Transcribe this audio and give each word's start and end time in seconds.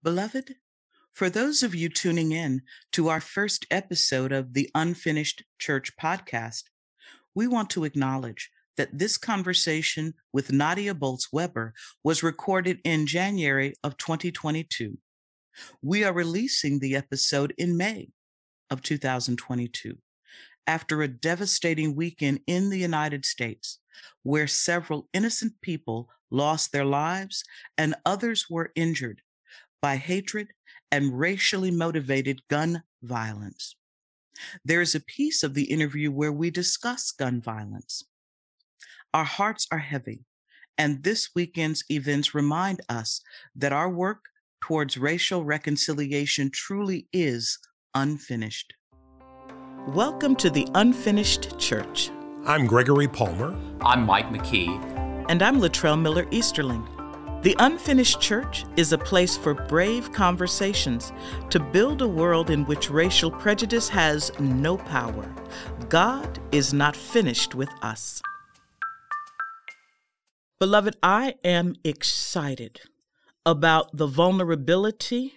Beloved, 0.00 0.54
for 1.12 1.28
those 1.28 1.64
of 1.64 1.74
you 1.74 1.88
tuning 1.88 2.30
in 2.30 2.62
to 2.92 3.08
our 3.08 3.20
first 3.20 3.66
episode 3.68 4.30
of 4.30 4.54
the 4.54 4.70
Unfinished 4.72 5.42
Church 5.58 5.96
podcast, 6.00 6.64
we 7.34 7.48
want 7.48 7.68
to 7.70 7.82
acknowledge 7.82 8.48
that 8.76 8.96
this 8.96 9.16
conversation 9.18 10.14
with 10.32 10.52
Nadia 10.52 10.94
Bolz 10.94 11.32
Weber 11.32 11.74
was 12.04 12.22
recorded 12.22 12.78
in 12.84 13.08
January 13.08 13.74
of 13.82 13.96
2022. 13.96 14.96
We 15.82 16.04
are 16.04 16.12
releasing 16.12 16.78
the 16.78 16.94
episode 16.94 17.52
in 17.58 17.76
May 17.76 18.10
of 18.70 18.82
2022 18.82 19.98
after 20.68 21.02
a 21.02 21.08
devastating 21.08 21.96
weekend 21.96 22.38
in 22.46 22.70
the 22.70 22.78
United 22.78 23.26
States 23.26 23.80
where 24.22 24.46
several 24.46 25.08
innocent 25.12 25.54
people 25.60 26.08
lost 26.30 26.70
their 26.70 26.84
lives 26.84 27.42
and 27.76 27.96
others 28.06 28.46
were 28.48 28.70
injured 28.76 29.22
by 29.80 29.96
hatred 29.96 30.48
and 30.90 31.18
racially 31.18 31.70
motivated 31.70 32.40
gun 32.48 32.82
violence. 33.02 33.76
There 34.64 34.80
is 34.80 34.94
a 34.94 35.00
piece 35.00 35.42
of 35.42 35.54
the 35.54 35.64
interview 35.64 36.10
where 36.10 36.32
we 36.32 36.50
discuss 36.50 37.10
gun 37.10 37.40
violence. 37.40 38.04
Our 39.12 39.24
hearts 39.24 39.66
are 39.72 39.78
heavy, 39.78 40.24
and 40.76 41.02
this 41.02 41.30
weekend's 41.34 41.84
events 41.90 42.34
remind 42.34 42.80
us 42.88 43.20
that 43.56 43.72
our 43.72 43.90
work 43.90 44.26
towards 44.60 44.96
racial 44.96 45.44
reconciliation 45.44 46.50
truly 46.52 47.08
is 47.12 47.58
unfinished. 47.94 48.74
Welcome 49.88 50.36
to 50.36 50.50
the 50.50 50.68
Unfinished 50.74 51.58
Church. 51.58 52.10
I'm 52.46 52.66
Gregory 52.66 53.08
Palmer. 53.08 53.56
I'm 53.80 54.04
Mike 54.04 54.28
McKee. 54.28 55.26
And 55.28 55.42
I'm 55.42 55.60
LaTrelle 55.60 56.00
Miller 56.00 56.26
Easterling. 56.30 56.86
The 57.42 57.54
Unfinished 57.60 58.20
Church 58.20 58.64
is 58.76 58.92
a 58.92 58.98
place 58.98 59.36
for 59.36 59.54
brave 59.54 60.12
conversations 60.12 61.12
to 61.50 61.60
build 61.60 62.02
a 62.02 62.08
world 62.08 62.50
in 62.50 62.64
which 62.64 62.90
racial 62.90 63.30
prejudice 63.30 63.88
has 63.90 64.32
no 64.40 64.76
power. 64.76 65.32
God 65.88 66.40
is 66.50 66.74
not 66.74 66.96
finished 66.96 67.54
with 67.54 67.68
us. 67.80 68.20
Beloved, 70.58 70.96
I 71.00 71.36
am 71.44 71.76
excited 71.84 72.80
about 73.46 73.96
the 73.96 74.08
vulnerability, 74.08 75.34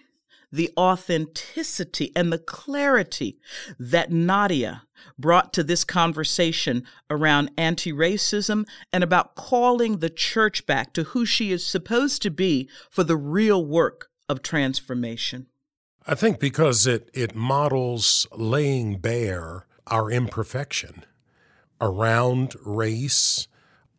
the 0.52 0.70
authenticity, 0.76 2.12
and 2.14 2.32
the 2.32 2.38
clarity 2.38 3.40
that 3.78 4.12
Nadia 4.12 4.82
brought 5.18 5.52
to 5.54 5.64
this 5.64 5.82
conversation 5.82 6.84
around 7.10 7.50
anti 7.56 7.92
racism 7.92 8.66
and 8.92 9.02
about 9.02 9.34
calling 9.34 9.98
the 9.98 10.10
church 10.10 10.66
back 10.66 10.92
to 10.92 11.04
who 11.04 11.24
she 11.24 11.50
is 11.50 11.66
supposed 11.66 12.22
to 12.22 12.30
be 12.30 12.68
for 12.90 13.02
the 13.02 13.16
real 13.16 13.64
work 13.64 14.10
of 14.28 14.42
transformation. 14.42 15.46
I 16.06 16.14
think 16.14 16.38
because 16.38 16.86
it, 16.86 17.08
it 17.14 17.34
models 17.34 18.26
laying 18.32 18.98
bare 18.98 19.66
our 19.86 20.10
imperfection 20.10 21.04
around 21.80 22.54
race, 22.64 23.48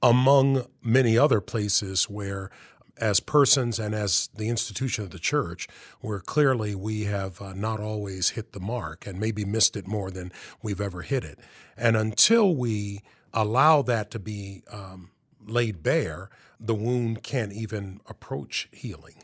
among 0.01 0.65
many 0.81 1.17
other 1.17 1.41
places 1.41 2.09
where 2.09 2.49
as 2.97 3.19
persons 3.19 3.79
and 3.79 3.95
as 3.95 4.29
the 4.35 4.49
institution 4.49 5.03
of 5.03 5.09
the 5.09 5.19
church, 5.19 5.67
where 5.99 6.19
clearly 6.19 6.75
we 6.75 7.05
have 7.05 7.41
uh, 7.41 7.53
not 7.53 7.79
always 7.79 8.31
hit 8.31 8.53
the 8.53 8.59
mark 8.59 9.07
and 9.07 9.19
maybe 9.19 9.43
missed 9.45 9.75
it 9.75 9.87
more 9.87 10.11
than 10.11 10.31
we've 10.61 10.81
ever 10.81 11.01
hit 11.01 11.23
it. 11.23 11.39
And 11.75 11.97
until 11.97 12.55
we 12.55 13.01
allow 13.33 13.81
that 13.81 14.11
to 14.11 14.19
be 14.19 14.63
um, 14.71 15.11
laid 15.45 15.81
bare, 15.81 16.29
the 16.59 16.75
wound 16.75 17.23
can't 17.23 17.51
even 17.51 17.99
approach 18.07 18.69
healing. 18.71 19.15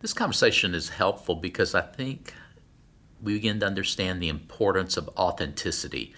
This 0.00 0.12
conversation 0.14 0.74
is 0.74 0.90
helpful 0.90 1.34
because 1.34 1.74
I 1.74 1.82
think 1.82 2.32
we 3.20 3.34
begin 3.34 3.60
to 3.60 3.66
understand 3.66 4.22
the 4.22 4.28
importance 4.30 4.96
of 4.96 5.08
authenticity, 5.10 6.14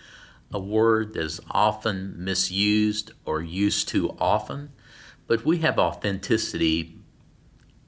a 0.53 0.61
word 0.61 1.15
that 1.15 1.25
is 1.25 1.41
often 1.51 2.15
misused 2.17 3.13
or 3.25 3.43
used 3.43 3.89
too 3.89 4.15
often 4.21 4.73
but 5.33 5.47
we 5.47 5.61
have 5.61 5.79
authenticity 5.79 6.95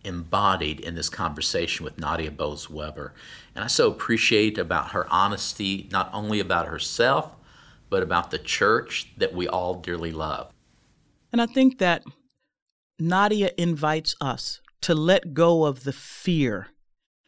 embodied 0.03 0.81
in 0.81 0.95
this 0.95 1.11
conversation 1.11 1.85
with 1.85 1.99
Nadia 1.99 2.31
Bolz 2.31 2.71
Weber. 2.71 3.13
And 3.55 3.63
I 3.63 3.67
so 3.67 3.91
appreciate 3.91 4.57
about 4.57 4.93
her 4.93 5.07
honesty, 5.13 5.87
not 5.93 6.09
only 6.15 6.41
about 6.41 6.69
herself, 6.69 7.37
but 7.91 8.03
about 8.03 8.31
the 8.31 8.39
church 8.39 9.13
that 9.19 9.35
we 9.35 9.47
all 9.47 9.75
dearly 9.75 10.11
love. 10.11 10.55
And 11.33 11.43
I 11.43 11.45
think 11.45 11.77
that 11.81 12.03
Nadia 12.99 13.51
invites 13.59 14.17
us 14.23 14.63
to 14.81 14.95
let 14.95 15.35
go 15.35 15.67
of 15.67 15.85
the 15.85 15.93
fear, 15.93 16.69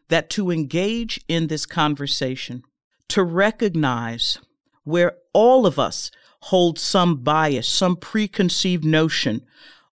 that 0.09 0.31
to 0.31 0.50
engage 0.50 1.21
in 1.28 1.48
this 1.48 1.66
conversation, 1.66 2.62
to 3.10 3.22
recognize 3.22 4.38
where 4.83 5.19
all 5.34 5.66
of 5.66 5.78
us 5.78 6.10
hold 6.44 6.78
some 6.78 7.16
bias, 7.16 7.69
some 7.69 7.97
preconceived 7.97 8.83
notion 8.83 9.44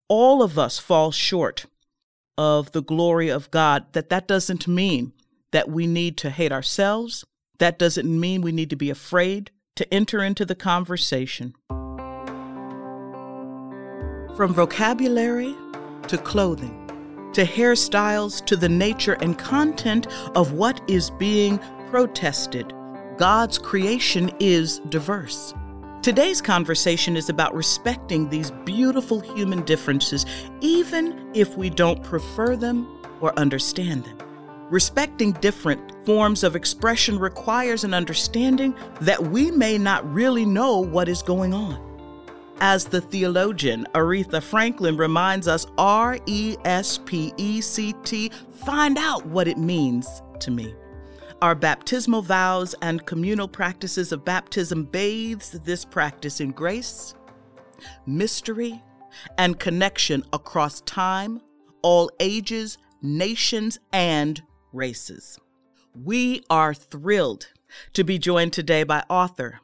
all 0.08 0.42
of 0.42 0.58
us 0.58 0.78
fall 0.78 1.10
short 1.10 1.66
of 2.36 2.72
the 2.72 2.82
glory 2.82 3.28
of 3.28 3.50
God, 3.50 3.92
that 3.92 4.10
that 4.10 4.26
doesn't 4.26 4.66
mean 4.66 5.12
that 5.52 5.70
we 5.70 5.86
need 5.86 6.16
to 6.18 6.30
hate 6.30 6.52
ourselves. 6.52 7.24
That 7.58 7.78
doesn't 7.78 8.08
mean 8.08 8.42
we 8.42 8.52
need 8.52 8.70
to 8.70 8.76
be 8.76 8.90
afraid 8.90 9.50
to 9.76 9.94
enter 9.94 10.22
into 10.22 10.44
the 10.44 10.54
conversation. 10.54 11.54
From 14.36 14.52
vocabulary 14.52 15.54
to 16.08 16.18
clothing, 16.18 17.30
to 17.34 17.44
hairstyles, 17.44 18.44
to 18.46 18.56
the 18.56 18.68
nature 18.68 19.16
and 19.20 19.38
content 19.38 20.08
of 20.34 20.52
what 20.52 20.80
is 20.88 21.10
being 21.10 21.58
protested, 21.88 22.72
God's 23.16 23.58
creation 23.58 24.32
is 24.40 24.80
diverse. 24.88 25.54
Today's 26.04 26.42
conversation 26.42 27.16
is 27.16 27.30
about 27.30 27.54
respecting 27.54 28.28
these 28.28 28.50
beautiful 28.50 29.20
human 29.20 29.62
differences, 29.62 30.26
even 30.60 31.30
if 31.32 31.56
we 31.56 31.70
don't 31.70 32.02
prefer 32.02 32.56
them 32.56 32.86
or 33.22 33.32
understand 33.38 34.04
them. 34.04 34.18
Respecting 34.68 35.32
different 35.32 35.80
forms 36.04 36.44
of 36.44 36.56
expression 36.56 37.18
requires 37.18 37.84
an 37.84 37.94
understanding 37.94 38.74
that 39.00 39.18
we 39.18 39.50
may 39.50 39.78
not 39.78 40.04
really 40.12 40.44
know 40.44 40.78
what 40.78 41.08
is 41.08 41.22
going 41.22 41.54
on. 41.54 41.80
As 42.60 42.84
the 42.84 43.00
theologian 43.00 43.86
Aretha 43.94 44.42
Franklin 44.42 44.98
reminds 44.98 45.48
us, 45.48 45.66
R 45.78 46.18
E 46.26 46.58
S 46.66 46.98
P 47.06 47.32
E 47.38 47.62
C 47.62 47.94
T, 48.04 48.30
find 48.66 48.98
out 48.98 49.24
what 49.24 49.48
it 49.48 49.56
means 49.56 50.20
to 50.40 50.50
me. 50.50 50.74
Our 51.42 51.54
baptismal 51.54 52.22
vows 52.22 52.74
and 52.80 53.04
communal 53.04 53.48
practices 53.48 54.12
of 54.12 54.24
baptism 54.24 54.84
bathes 54.84 55.50
this 55.64 55.84
practice 55.84 56.40
in 56.40 56.52
grace, 56.52 57.14
mystery, 58.06 58.82
and 59.36 59.58
connection 59.58 60.24
across 60.32 60.80
time, 60.82 61.40
all 61.82 62.10
ages, 62.18 62.78
nations, 63.02 63.78
and 63.92 64.42
races. 64.72 65.38
We 65.94 66.42
are 66.48 66.72
thrilled 66.72 67.48
to 67.92 68.04
be 68.04 68.18
joined 68.18 68.52
today 68.52 68.84
by 68.84 69.04
author, 69.10 69.60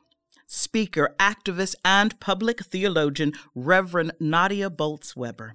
speaker, 0.46 1.14
activist, 1.18 1.76
and 1.84 2.18
public 2.20 2.60
theologian 2.60 3.32
Reverend 3.54 4.12
Nadia 4.20 4.68
Bolz 4.68 5.16
Weber. 5.16 5.54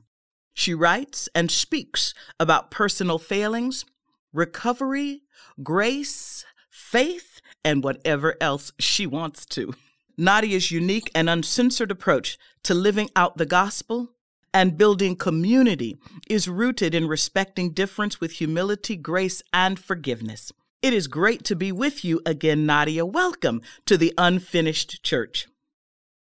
She 0.54 0.74
writes 0.74 1.30
and 1.36 1.52
speaks 1.52 2.14
about 2.40 2.72
personal 2.72 3.20
failings, 3.20 3.86
recovery, 4.34 5.22
grace, 5.62 6.46
faith, 6.69 7.41
and 7.63 7.84
whatever 7.84 8.35
else 8.40 8.72
she 8.79 9.07
wants 9.07 9.46
to. 9.47 9.73
Nadia's 10.18 10.72
unique 10.72 11.12
and 11.13 11.29
uncensored 11.29 11.91
approach 11.91 12.38
to 12.63 12.73
living 12.73 13.09
out 13.16 13.38
the 13.38 13.45
gospel 13.45 14.12
and 14.53 14.78
building 14.78 15.18
community 15.18 15.97
is 16.29 16.47
rooted 16.47 16.95
in 16.95 17.07
respecting 17.07 17.72
difference 17.72 18.22
with 18.22 18.31
humility, 18.34 18.95
grace, 18.95 19.44
and 19.51 19.78
forgiveness. 19.78 20.54
It 20.81 20.94
is 20.94 21.07
great 21.07 21.44
to 21.45 21.56
be 21.56 21.74
with 21.74 22.06
you 22.06 22.21
again, 22.25 22.65
Nadia. 22.65 23.06
Welcome 23.06 23.62
to 23.86 23.98
the 23.98 24.13
Unfinished 24.18 25.04
Church. 25.04 25.48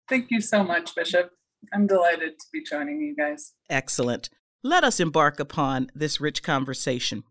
Thank 0.07 0.31
you 0.31 0.39
so 0.39 0.63
much, 0.63 0.95
Bishop. 0.95 1.31
I'm 1.73 1.87
delighted 1.87 2.39
to 2.39 2.45
be 2.53 2.63
joining 2.63 3.01
you 3.01 3.15
guys. 3.15 3.53
Excellent. 3.69 4.29
Let 4.63 4.85
us 4.85 4.99
embark 5.01 5.39
upon 5.39 5.89
this 5.93 6.21
rich 6.21 6.43
conversation. 6.43 7.23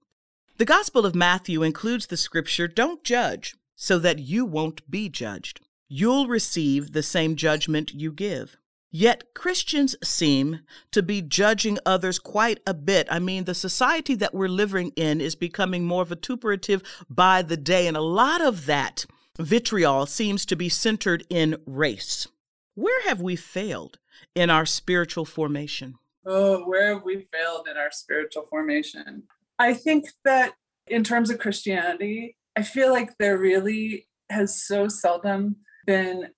The 0.63 0.67
Gospel 0.67 1.05
of 1.05 1.17
Matthew 1.17 1.65
includes 1.65 2.07
the 2.07 2.17
scripture, 2.17 2.69
Don't 2.69 3.03
judge, 3.03 3.57
so 3.75 3.99
that 3.99 4.21
you 4.21 4.45
won't 4.45 4.89
be 4.89 5.09
judged. 5.09 5.61
You'll 5.89 6.29
receive 6.29 6.93
the 6.93 7.03
same 7.03 7.35
judgment 7.35 7.93
you 7.93 8.13
give. 8.13 8.57
Yet 8.89 9.35
Christians 9.35 9.97
seem 10.05 10.61
to 10.93 11.03
be 11.03 11.21
judging 11.21 11.81
others 11.85 12.21
quite 12.21 12.61
a 12.65 12.75
bit. 12.75 13.09
I 13.11 13.19
mean, 13.19 13.43
the 13.43 13.57
society 13.57 14.15
that 14.15 14.35
we're 14.35 14.47
living 14.47 14.93
in 14.95 15.21
is 15.21 15.35
becoming 15.35 15.85
more 15.85 16.05
vituperative 16.05 16.85
by 17.11 17.43
the 17.43 17.57
day, 17.57 17.89
and 17.89 17.97
a 17.97 18.01
lot 18.01 18.41
of 18.41 18.67
that 18.67 19.05
vitriol 19.41 20.07
seems 20.07 20.47
to 20.47 20.55
be 20.55 20.69
centered 20.69 21.27
in 21.29 21.57
race. 21.67 22.29
Where 22.77 23.03
have 23.09 23.21
we 23.21 23.35
failed 23.35 23.99
in 24.37 24.49
our 24.49 24.67
spiritual 24.67 25.25
formation? 25.25 25.97
Oh, 26.25 26.61
where 26.61 26.95
have 26.95 27.03
we 27.03 27.17
failed 27.17 27.67
in 27.69 27.77
our 27.77 27.91
spiritual 27.91 28.47
formation? 28.47 29.25
I 29.59 29.75
think 29.75 30.07
that 30.25 30.53
in 30.87 31.05
terms 31.05 31.31
of 31.31 31.39
Christianity, 31.39 32.37
I 32.57 32.63
feel 32.63 32.91
like 32.91 33.17
there 33.19 33.39
really 33.39 34.09
has 34.31 34.63
so 34.63 34.89
seldom 34.89 35.57
been 35.87 36.29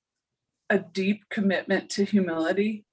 a 0.71 0.79
deep 0.79 1.25
commitment 1.31 1.91
to 1.91 2.05
humility. 2.05 2.85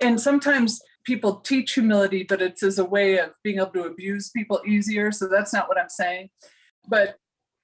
And 0.00 0.20
sometimes 0.20 0.80
people 1.04 1.36
teach 1.36 1.74
humility, 1.74 2.22
but 2.22 2.42
it's 2.42 2.62
as 2.62 2.78
a 2.78 2.84
way 2.84 3.18
of 3.18 3.30
being 3.42 3.56
able 3.56 3.72
to 3.72 3.84
abuse 3.84 4.30
people 4.30 4.60
easier. 4.66 5.12
So 5.12 5.28
that's 5.28 5.52
not 5.52 5.68
what 5.68 5.78
I'm 5.78 5.88
saying. 5.88 6.30
But 6.88 7.16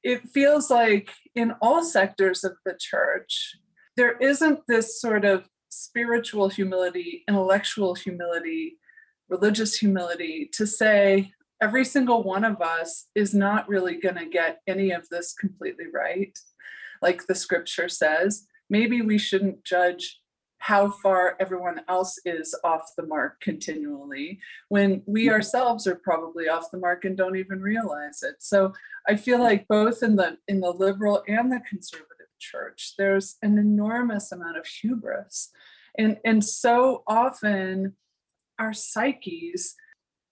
it 0.03 0.29
feels 0.29 0.71
like 0.71 1.11
in 1.35 1.55
all 1.61 1.83
sectors 1.83 2.45
of 2.45 2.53
the 2.65 2.77
church, 2.79 3.57
there 3.97 4.17
isn't 4.19 4.61
this 4.69 5.01
sort 5.01 5.25
of 5.25 5.49
spiritual 5.69 6.49
humility, 6.49 7.25
intellectual 7.29 7.95
humility, 7.95 8.79
religious 9.29 9.77
humility 9.77 10.49
to 10.53 10.67
say 10.67 11.33
every 11.61 11.85
single 11.85 12.23
one 12.23 12.45
of 12.45 12.61
us 12.61 13.07
is 13.15 13.35
not 13.35 13.69
really 13.69 13.99
going 13.99 14.17
to 14.17 14.27
get 14.27 14.61
any 14.67 14.91
of 14.91 15.09
this 15.09 15.33
completely 15.33 15.87
right, 15.93 16.37
like 17.03 17.27
the 17.27 17.35
scripture 17.35 17.89
says. 17.89 18.47
Maybe 18.69 19.01
we 19.01 19.19
shouldn't 19.19 19.65
judge 19.65 20.21
how 20.59 20.91
far 20.91 21.37
everyone 21.39 21.81
else 21.89 22.19
is 22.25 22.59
off 22.65 22.91
the 22.97 23.07
mark 23.07 23.41
continually 23.41 24.41
when 24.69 25.03
we 25.07 25.31
ourselves 25.31 25.87
are 25.87 26.01
probably 26.03 26.49
off 26.49 26.71
the 26.73 26.79
mark 26.79 27.05
and 27.05 27.17
don't 27.17 27.37
even 27.37 27.61
realize 27.61 28.23
it. 28.23 28.37
So 28.41 28.73
i 29.09 29.15
feel 29.15 29.39
like 29.39 29.69
both 29.69 30.03
in 30.03 30.17
the 30.17 30.39
in 30.49 30.61
the 30.61 30.73
liberal 30.73 31.23
and 31.29 31.53
the 31.53 31.61
conservative 31.69 32.27
church 32.41 32.95
there's 32.99 33.37
an 33.43 33.59
enormous 33.59 34.33
amount 34.33 34.57
of 34.57 34.67
hubris. 34.67 35.51
And 35.99 36.19
and 36.25 36.45
so 36.45 37.05
often 37.07 37.95
our 38.59 38.73
psyches 38.73 39.75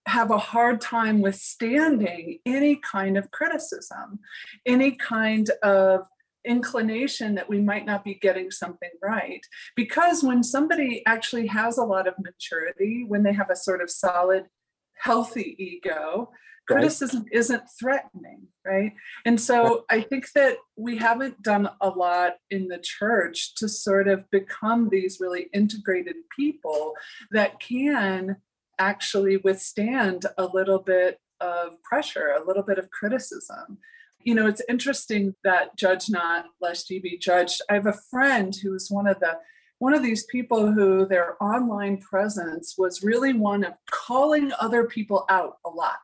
have 0.07 0.29
a 0.31 0.37
hard 0.37 0.79
time 0.79 1.21
withstanding 1.21 2.39
any 2.45 2.75
kind 2.75 3.17
of 3.17 3.31
criticism 3.31 4.19
any 4.65 4.91
kind 4.91 5.49
of 5.63 6.07
inclination 6.45 7.35
that 7.35 7.49
we 7.49 7.59
might 7.59 7.85
not 7.85 8.03
be 8.03 8.13
getting 8.13 8.51
something 8.51 8.89
right. 9.01 9.41
Because 9.75 10.23
when 10.23 10.43
somebody 10.43 11.03
actually 11.05 11.47
has 11.47 11.77
a 11.77 11.83
lot 11.83 12.07
of 12.07 12.13
maturity, 12.23 13.05
when 13.07 13.23
they 13.23 13.33
have 13.33 13.49
a 13.49 13.55
sort 13.55 13.81
of 13.81 13.89
solid, 13.89 14.45
healthy 14.93 15.55
ego, 15.57 16.29
right. 16.29 16.67
criticism 16.67 17.25
isn't 17.31 17.63
threatening, 17.79 18.47
right? 18.65 18.93
And 19.25 19.39
so 19.39 19.85
I 19.89 20.01
think 20.01 20.31
that 20.33 20.57
we 20.75 20.97
haven't 20.97 21.41
done 21.41 21.69
a 21.81 21.89
lot 21.89 22.33
in 22.49 22.67
the 22.67 22.79
church 22.79 23.55
to 23.55 23.67
sort 23.67 24.07
of 24.07 24.29
become 24.31 24.89
these 24.89 25.17
really 25.19 25.49
integrated 25.53 26.15
people 26.35 26.93
that 27.31 27.59
can 27.59 28.37
actually 28.79 29.37
withstand 29.37 30.25
a 30.37 30.45
little 30.45 30.79
bit 30.79 31.19
of 31.39 31.81
pressure, 31.83 32.35
a 32.37 32.45
little 32.45 32.63
bit 32.63 32.77
of 32.77 32.89
criticism 32.89 33.79
you 34.25 34.33
know, 34.33 34.47
it's 34.47 34.61
interesting 34.67 35.35
that 35.43 35.77
judge 35.77 36.09
not 36.09 36.45
lest 36.59 36.89
ye 36.89 36.99
be 36.99 37.17
judged. 37.17 37.61
I 37.69 37.75
have 37.75 37.85
a 37.85 37.93
friend 38.09 38.53
who 38.61 38.73
is 38.73 38.89
one 38.89 39.07
of 39.07 39.19
the 39.19 39.37
one 39.79 39.93
of 39.93 40.01
these 40.01 40.25
people 40.25 40.71
who 40.71 41.05
their 41.05 41.41
online 41.43 41.97
presence 41.97 42.75
was 42.77 43.03
really 43.03 43.33
one 43.33 43.63
of 43.63 43.73
calling 43.91 44.51
other 44.59 44.85
people 44.85 45.25
out 45.29 45.57
a 45.65 45.69
lot, 45.69 45.99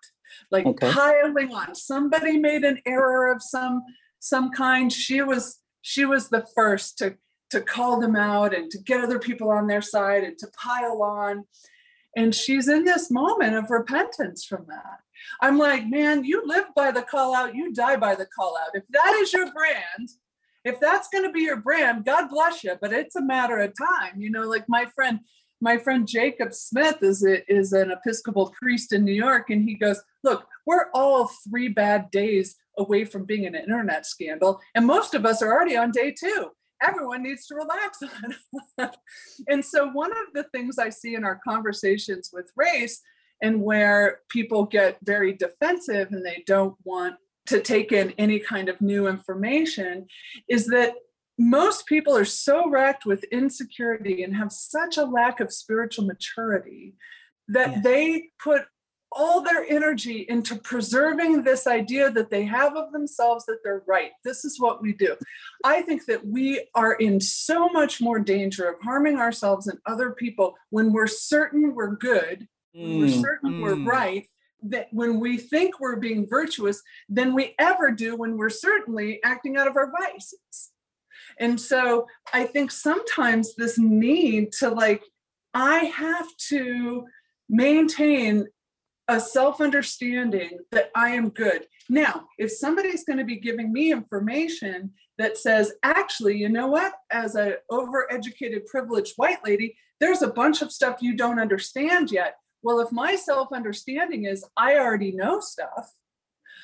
like 0.52 0.66
okay. 0.66 0.92
piling 0.92 1.52
on. 1.54 1.74
Somebody 1.74 2.38
made 2.38 2.64
an 2.64 2.80
error 2.86 3.32
of 3.32 3.42
some 3.42 3.82
some 4.20 4.52
kind. 4.52 4.94
She 4.94 5.22
was 5.22 5.58
she 5.82 6.06
was 6.06 6.30
the 6.30 6.46
first 6.54 7.00
to 7.00 7.16
to 7.50 7.60
call 7.60 8.00
them 8.00 8.16
out 8.16 8.54
and 8.54 8.70
to 8.70 8.78
get 8.78 9.04
other 9.04 9.20
people 9.20 9.50
on 9.50 9.66
their 9.66 9.82
side 9.82 10.24
and 10.24 10.38
to 10.38 10.48
pile 10.56 11.02
on. 11.02 11.46
And 12.16 12.36
she's 12.36 12.68
in 12.68 12.84
this 12.84 13.10
moment 13.10 13.56
of 13.56 13.70
repentance 13.70 14.44
from 14.44 14.66
that. 14.68 15.00
I'm 15.40 15.58
like, 15.58 15.88
man, 15.88 16.24
you 16.24 16.46
live 16.46 16.66
by 16.76 16.92
the 16.92 17.04
call 17.04 17.36
out, 17.36 17.56
you 17.56 17.74
die 17.74 17.96
by 17.96 18.16
the 18.16 18.26
call 18.26 18.58
out. 18.58 18.76
If 18.76 18.84
that 18.90 19.14
is 19.22 19.32
your 19.32 19.52
brand, 19.54 20.10
if 20.66 20.80
that's 20.80 21.08
going 21.10 21.24
to 21.24 21.32
be 21.32 21.42
your 21.42 21.58
brand, 21.58 22.06
God 22.06 22.30
bless 22.30 22.64
you. 22.64 22.76
But 22.80 22.94
it's 22.94 23.16
a 23.16 23.22
matter 23.22 23.60
of 23.60 23.74
time. 23.78 24.20
You 24.20 24.30
know, 24.30 24.48
like 24.48 24.66
my 24.68 24.86
friend, 24.86 25.20
my 25.62 25.78
friend 25.78 26.08
Jacob 26.08 26.54
Smith 26.54 26.98
is 27.02 27.24
a, 27.24 27.50
is 27.52 27.72
an 27.74 27.92
Episcopal 27.92 28.54
priest 28.62 28.94
in 28.94 29.06
New 29.06 29.14
York, 29.14 29.50
and 29.50 29.64
he 29.64 29.76
goes, 29.76 30.02
look, 30.24 30.48
we're 30.66 30.90
all 30.94 31.32
three 31.48 31.68
bad 31.68 32.12
days 32.12 32.56
away 32.78 33.06
from 33.06 33.26
being 33.26 33.46
an 33.46 33.56
internet 33.56 34.06
scandal, 34.06 34.60
and 34.76 34.86
most 34.86 35.14
of 35.14 35.26
us 35.26 35.42
are 35.42 35.52
already 35.52 35.78
on 35.78 35.92
day 35.92 36.12
two. 36.12 36.52
Everyone 36.82 37.24
needs 37.24 37.46
to 37.48 37.56
relax 37.56 38.00
and 39.48 39.64
so, 39.64 39.90
one 39.90 40.12
of 40.12 40.34
the 40.34 40.44
things 40.52 40.78
I 40.80 40.90
see 40.90 41.16
in 41.16 41.24
our 41.24 41.40
conversations 41.44 42.30
with 42.34 42.52
race 42.56 43.02
and 43.42 43.62
where 43.62 44.20
people 44.30 44.66
get 44.66 44.98
very 45.04 45.34
defensive 45.34 46.10
and 46.12 46.26
they 46.26 46.44
don't 46.46 46.76
want 46.84 47.16
to 47.48 47.60
take 47.60 47.92
in 47.92 48.14
any 48.18 48.40
kind 48.40 48.70
of 48.70 48.80
new 48.82 49.08
information 49.08 50.06
is 50.48 50.68
that 50.68 50.94
most 51.38 51.88
people 51.88 52.16
are 52.16 52.26
so 52.26 52.70
racked 52.70 53.06
with 53.06 53.24
insecurity 53.26 54.24
and 54.24 54.36
have 54.36 54.52
such 54.52 54.98
a 54.98 55.06
lack 55.06 55.40
of 55.40 55.52
spiritual 55.52 56.06
maturity 56.06 56.94
that 57.48 57.72
yes. 57.72 57.84
they 57.84 58.30
put 58.42 58.64
all 59.12 59.42
their 59.42 59.66
energy 59.70 60.26
into 60.30 60.56
preserving 60.56 61.44
this 61.44 61.68
idea 61.68 62.10
that 62.12 62.30
they 62.30 62.44
have 62.44 62.76
of 62.76 62.92
themselves 62.92 63.46
that 63.46 63.60
they're 63.64 63.84
right. 63.86 64.12
This 64.24 64.46
is 64.46 64.60
what 64.60 64.82
we 64.82 64.94
do. 64.94 65.16
I 65.66 65.82
think 65.82 66.06
that 66.06 66.26
we 66.26 66.68
are 66.76 66.94
in 66.94 67.20
so 67.20 67.68
much 67.70 68.00
more 68.02 68.20
danger 68.20 68.70
of 68.70 68.82
harming 68.82 69.18
ourselves 69.18 69.68
and 69.68 69.80
other 69.86 70.12
people 70.12 70.56
when 70.70 70.94
we're 70.94 71.08
certain 71.08 71.76
we're 71.76 71.96
good 71.96 72.48
mm, 72.76 73.00
we're 73.00 73.10
certain 73.10 73.54
mm. 73.54 73.62
we're 73.62 73.84
right 73.84 74.28
that 74.64 74.88
when 74.92 75.20
we 75.20 75.38
think 75.38 75.80
we're 75.80 75.96
being 75.96 76.28
virtuous 76.28 76.82
than 77.10 77.34
we 77.34 77.56
ever 77.60 77.92
do 77.92 78.16
when 78.16 78.38
we're 78.38 78.50
certainly 78.50 79.20
acting 79.24 79.58
out 79.58 79.68
of 79.68 79.76
our 79.76 79.92
vices 79.92 80.72
and 81.40 81.60
so 81.60 82.06
i 82.34 82.44
think 82.44 82.72
sometimes 82.72 83.56
this 83.56 83.78
need 83.78 84.52
to 84.52 84.70
like 84.70 85.04
i 85.54 85.80
have 85.86 86.28
to 86.38 87.06
maintain 87.50 88.48
a 89.12 89.20
self 89.20 89.62
understanding 89.62 90.60
that 90.72 90.90
i 90.96 91.10
am 91.10 91.30
good 91.30 91.66
now 91.90 92.28
if 92.38 92.52
somebody's 92.52 93.04
going 93.04 93.20
to 93.20 93.26
be 93.26 93.40
giving 93.40 93.72
me 93.72 93.92
information 93.92 94.92
that 95.18 95.38
says 95.38 95.74
actually 95.84 96.38
you 96.38 96.50
know 96.50 96.68
what 96.68 96.94
as 97.12 97.36
an 97.36 97.54
overeducated 97.72 98.66
privileged 98.66 99.14
white 99.18 99.44
lady 99.46 99.76
there's 100.00 100.22
a 100.22 100.28
bunch 100.28 100.62
of 100.62 100.72
stuff 100.72 100.98
you 101.02 101.16
don't 101.16 101.40
understand 101.40 102.12
yet 102.12 102.36
well, 102.64 102.80
if 102.80 102.92
my 102.92 103.16
self 103.16 103.50
understanding 103.54 104.26
is 104.26 104.46
I 104.56 104.78
already 104.78 105.12
know 105.12 105.40
stuff, 105.40 105.94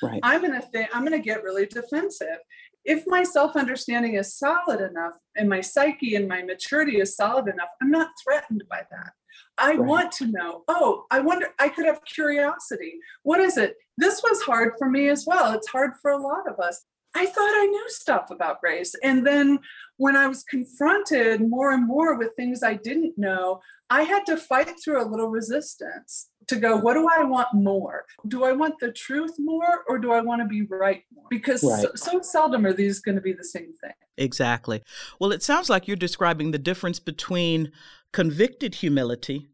right. 0.02 0.20
I'm 0.22 0.42
gonna 0.42 0.62
think 0.62 0.90
I'm 0.92 1.04
gonna 1.04 1.18
get 1.18 1.42
really 1.42 1.66
defensive. 1.66 2.38
If 2.84 3.04
my 3.06 3.24
self 3.24 3.56
understanding 3.56 4.14
is 4.14 4.36
solid 4.36 4.80
enough 4.80 5.14
and 5.36 5.48
my 5.48 5.60
psyche 5.60 6.14
and 6.14 6.28
my 6.28 6.42
maturity 6.42 7.00
is 7.00 7.16
solid 7.16 7.48
enough, 7.48 7.68
I'm 7.82 7.90
not 7.90 8.10
threatened 8.22 8.62
by 8.70 8.82
that. 8.90 9.12
I 9.58 9.70
right. 9.70 9.78
want 9.80 10.12
to 10.12 10.26
know, 10.26 10.62
oh, 10.68 11.04
I 11.10 11.20
wonder, 11.20 11.48
I 11.58 11.68
could 11.68 11.86
have 11.86 12.04
curiosity. 12.04 12.94
What 13.22 13.40
is 13.40 13.56
it? 13.56 13.76
This 13.96 14.22
was 14.22 14.42
hard 14.42 14.72
for 14.78 14.88
me 14.88 15.08
as 15.08 15.24
well. 15.26 15.52
It's 15.52 15.68
hard 15.68 15.92
for 16.00 16.10
a 16.12 16.18
lot 16.18 16.48
of 16.48 16.58
us. 16.60 16.84
I 17.14 17.26
thought 17.26 17.50
I 17.50 17.66
knew 17.66 17.84
stuff 17.88 18.30
about 18.30 18.58
race. 18.62 18.94
And 19.02 19.26
then 19.26 19.58
when 19.96 20.14
I 20.14 20.28
was 20.28 20.44
confronted 20.44 21.40
more 21.40 21.72
and 21.72 21.86
more 21.86 22.16
with 22.16 22.30
things 22.36 22.62
I 22.62 22.74
didn't 22.74 23.18
know, 23.18 23.60
I 23.90 24.02
had 24.02 24.26
to 24.26 24.36
fight 24.36 24.74
through 24.82 25.02
a 25.02 25.08
little 25.08 25.28
resistance 25.28 26.28
to 26.46 26.56
go, 26.56 26.76
what 26.76 26.94
do 26.94 27.08
I 27.08 27.24
want 27.24 27.48
more? 27.54 28.04
Do 28.28 28.44
I 28.44 28.52
want 28.52 28.78
the 28.80 28.92
truth 28.92 29.32
more 29.38 29.84
or 29.88 29.98
do 29.98 30.12
I 30.12 30.20
want 30.20 30.42
to 30.42 30.46
be 30.46 30.62
right 30.62 31.02
more? 31.14 31.24
Because 31.30 31.64
right. 31.64 31.82
So, 31.82 31.90
so 31.94 32.20
seldom 32.20 32.66
are 32.66 32.72
these 32.72 33.00
going 33.00 33.16
to 33.16 33.22
be 33.22 33.32
the 33.32 33.44
same 33.44 33.72
thing. 33.82 33.92
Exactly. 34.16 34.82
Well, 35.18 35.32
it 35.32 35.42
sounds 35.42 35.70
like 35.70 35.88
you're 35.88 35.96
describing 35.96 36.50
the 36.50 36.58
difference 36.58 37.00
between 37.00 37.72
convicted 38.12 38.76
humility 38.76 39.48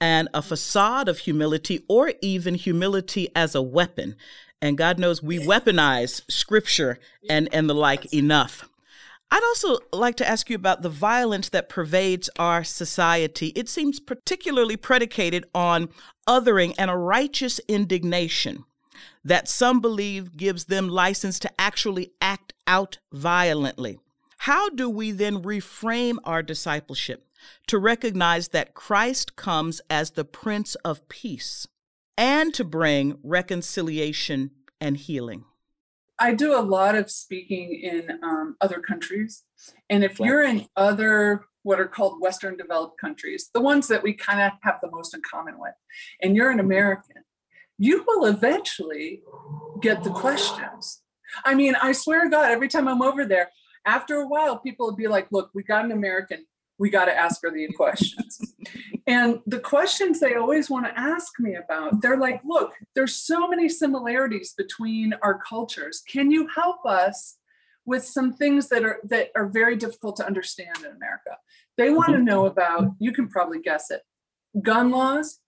and 0.00 0.28
a 0.32 0.42
facade 0.42 1.08
of 1.08 1.18
humility 1.18 1.84
or 1.88 2.12
even 2.22 2.54
humility 2.54 3.28
as 3.36 3.54
a 3.54 3.62
weapon. 3.62 4.16
And 4.62 4.78
God 4.78 4.98
knows 4.98 5.22
we 5.22 5.38
weaponize 5.38 6.22
scripture 6.30 6.98
and, 7.28 7.48
and 7.52 7.68
the 7.68 7.74
like 7.74 8.12
enough. 8.12 8.68
I'd 9.30 9.44
also 9.44 9.78
like 9.92 10.16
to 10.16 10.28
ask 10.28 10.50
you 10.50 10.56
about 10.56 10.82
the 10.82 10.88
violence 10.88 11.50
that 11.50 11.68
pervades 11.68 12.28
our 12.38 12.64
society. 12.64 13.48
It 13.54 13.68
seems 13.68 14.00
particularly 14.00 14.76
predicated 14.76 15.46
on 15.54 15.88
othering 16.26 16.74
and 16.76 16.90
a 16.90 16.96
righteous 16.96 17.60
indignation 17.68 18.64
that 19.24 19.48
some 19.48 19.80
believe 19.80 20.36
gives 20.36 20.64
them 20.64 20.88
license 20.88 21.38
to 21.40 21.50
actually 21.60 22.10
act 22.20 22.54
out 22.66 22.98
violently. 23.12 24.00
How 24.38 24.68
do 24.68 24.88
we 24.88 25.12
then 25.12 25.42
reframe 25.42 26.16
our 26.24 26.42
discipleship 26.42 27.26
to 27.66 27.78
recognize 27.78 28.48
that 28.48 28.74
Christ 28.74 29.36
comes 29.36 29.80
as 29.88 30.12
the 30.12 30.24
Prince 30.24 30.74
of 30.76 31.08
Peace 31.08 31.66
and 32.16 32.52
to 32.54 32.64
bring 32.64 33.18
reconciliation 33.22 34.50
and 34.80 34.96
healing? 34.96 35.44
I 36.18 36.34
do 36.34 36.54
a 36.54 36.60
lot 36.60 36.96
of 36.96 37.10
speaking 37.10 37.80
in 37.82 38.18
um, 38.22 38.56
other 38.60 38.80
countries. 38.80 39.44
And 39.88 40.04
if 40.04 40.20
you're 40.20 40.44
in 40.44 40.66
other 40.76 41.46
what 41.62 41.80
are 41.80 41.88
called 41.88 42.20
Western 42.20 42.56
developed 42.56 42.98
countries, 43.00 43.50
the 43.52 43.60
ones 43.60 43.88
that 43.88 44.02
we 44.02 44.14
kind 44.14 44.40
of 44.40 44.52
have 44.62 44.78
the 44.82 44.90
most 44.90 45.14
in 45.14 45.20
common 45.30 45.58
with, 45.58 45.74
and 46.22 46.34
you're 46.36 46.50
an 46.50 46.60
American, 46.60 47.16
you 47.78 48.04
will 48.06 48.26
eventually 48.26 49.22
get 49.80 50.02
the 50.04 50.10
questions. 50.10 51.02
I 51.44 51.54
mean, 51.54 51.74
I 51.80 51.92
swear 51.92 52.24
to 52.24 52.30
God, 52.30 52.50
every 52.50 52.68
time 52.68 52.88
I'm 52.88 53.02
over 53.02 53.24
there, 53.24 53.50
after 53.86 54.16
a 54.16 54.28
while, 54.28 54.58
people 54.58 54.86
will 54.86 54.96
be 54.96 55.08
like, 55.08 55.28
look, 55.30 55.50
we 55.54 55.62
got 55.62 55.84
an 55.84 55.92
American. 55.92 56.44
We 56.80 56.88
got 56.88 57.04
to 57.04 57.16
ask 57.16 57.42
her 57.42 57.50
the 57.50 57.68
questions. 57.68 58.54
and 59.06 59.40
the 59.46 59.60
questions 59.60 60.18
they 60.18 60.34
always 60.34 60.70
want 60.70 60.86
to 60.86 60.98
ask 60.98 61.38
me 61.38 61.56
about, 61.56 62.00
they're 62.00 62.16
like, 62.16 62.40
look, 62.42 62.72
there's 62.94 63.14
so 63.14 63.46
many 63.46 63.68
similarities 63.68 64.54
between 64.56 65.12
our 65.22 65.38
cultures. 65.38 66.02
Can 66.08 66.30
you 66.30 66.48
help 66.48 66.86
us 66.86 67.36
with 67.84 68.02
some 68.02 68.32
things 68.32 68.70
that 68.70 68.82
are 68.82 68.98
that 69.04 69.28
are 69.36 69.48
very 69.48 69.76
difficult 69.76 70.16
to 70.16 70.26
understand 70.26 70.78
in 70.78 70.92
America? 70.92 71.36
They 71.76 71.90
want 71.90 72.08
to 72.08 72.14
mm-hmm. 72.14 72.24
know 72.24 72.46
about, 72.46 72.92
you 72.98 73.12
can 73.12 73.28
probably 73.28 73.60
guess 73.60 73.90
it, 73.90 74.00
gun 74.62 74.90
laws, 74.90 75.38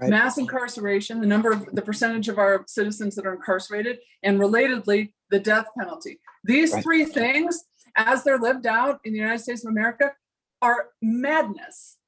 right. 0.00 0.10
mass 0.10 0.36
incarceration, 0.36 1.20
the 1.20 1.26
number 1.28 1.52
of 1.52 1.66
the 1.72 1.82
percentage 1.82 2.28
of 2.28 2.38
our 2.38 2.64
citizens 2.66 3.14
that 3.14 3.26
are 3.26 3.34
incarcerated, 3.34 3.98
and 4.24 4.40
relatedly, 4.40 5.12
the 5.30 5.38
death 5.38 5.66
penalty. 5.78 6.18
These 6.42 6.72
right. 6.72 6.82
three 6.82 7.04
things, 7.04 7.64
as 7.94 8.24
they're 8.24 8.38
lived 8.38 8.66
out 8.66 8.98
in 9.04 9.12
the 9.12 9.20
United 9.20 9.42
States 9.42 9.64
of 9.64 9.70
America, 9.70 10.12
are 10.62 10.90
madness 11.02 11.98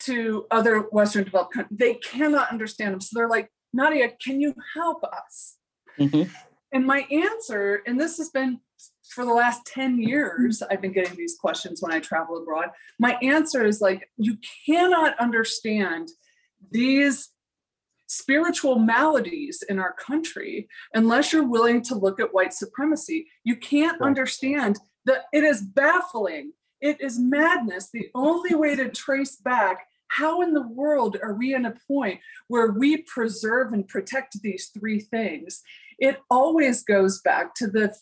to 0.00 0.46
other 0.50 0.80
Western 0.92 1.24
developed 1.24 1.54
countries. 1.54 1.78
They 1.78 1.94
cannot 1.94 2.50
understand 2.50 2.92
them. 2.92 3.00
So 3.00 3.18
they're 3.18 3.28
like, 3.28 3.50
Nadia, 3.72 4.10
can 4.22 4.40
you 4.40 4.54
help 4.74 5.02
us? 5.04 5.56
Mm-hmm. 5.98 6.30
And 6.72 6.86
my 6.86 7.06
answer, 7.10 7.82
and 7.86 8.00
this 8.00 8.16
has 8.18 8.30
been 8.30 8.60
for 9.10 9.24
the 9.24 9.32
last 9.32 9.66
10 9.66 10.00
years, 10.00 10.62
I've 10.70 10.80
been 10.80 10.92
getting 10.92 11.16
these 11.16 11.36
questions 11.38 11.82
when 11.82 11.92
I 11.92 12.00
travel 12.00 12.38
abroad. 12.38 12.70
My 12.98 13.18
answer 13.22 13.64
is 13.64 13.80
like, 13.80 14.08
you 14.16 14.38
cannot 14.66 15.18
understand 15.18 16.08
these 16.70 17.28
spiritual 18.06 18.78
maladies 18.78 19.62
in 19.68 19.78
our 19.78 19.94
country 19.94 20.68
unless 20.94 21.32
you're 21.32 21.48
willing 21.48 21.82
to 21.82 21.94
look 21.94 22.20
at 22.20 22.32
white 22.32 22.52
supremacy. 22.52 23.26
You 23.44 23.56
can't 23.56 24.00
right. 24.00 24.06
understand 24.06 24.78
that 25.06 25.24
it 25.32 25.44
is 25.44 25.62
baffling. 25.62 26.52
It 26.82 27.00
is 27.00 27.18
madness. 27.18 27.88
The 27.90 28.10
only 28.14 28.54
way 28.54 28.76
to 28.76 28.90
trace 28.90 29.36
back 29.36 29.86
how 30.08 30.42
in 30.42 30.52
the 30.52 30.66
world 30.66 31.16
are 31.22 31.32
we 31.32 31.54
in 31.54 31.64
a 31.64 31.74
point 31.88 32.20
where 32.48 32.70
we 32.70 32.98
preserve 32.98 33.72
and 33.72 33.88
protect 33.88 34.42
these 34.42 34.70
three 34.78 35.00
things? 35.00 35.62
It 35.98 36.18
always 36.30 36.82
goes 36.82 37.20
back 37.22 37.54
to 37.56 37.66
the 37.66 37.94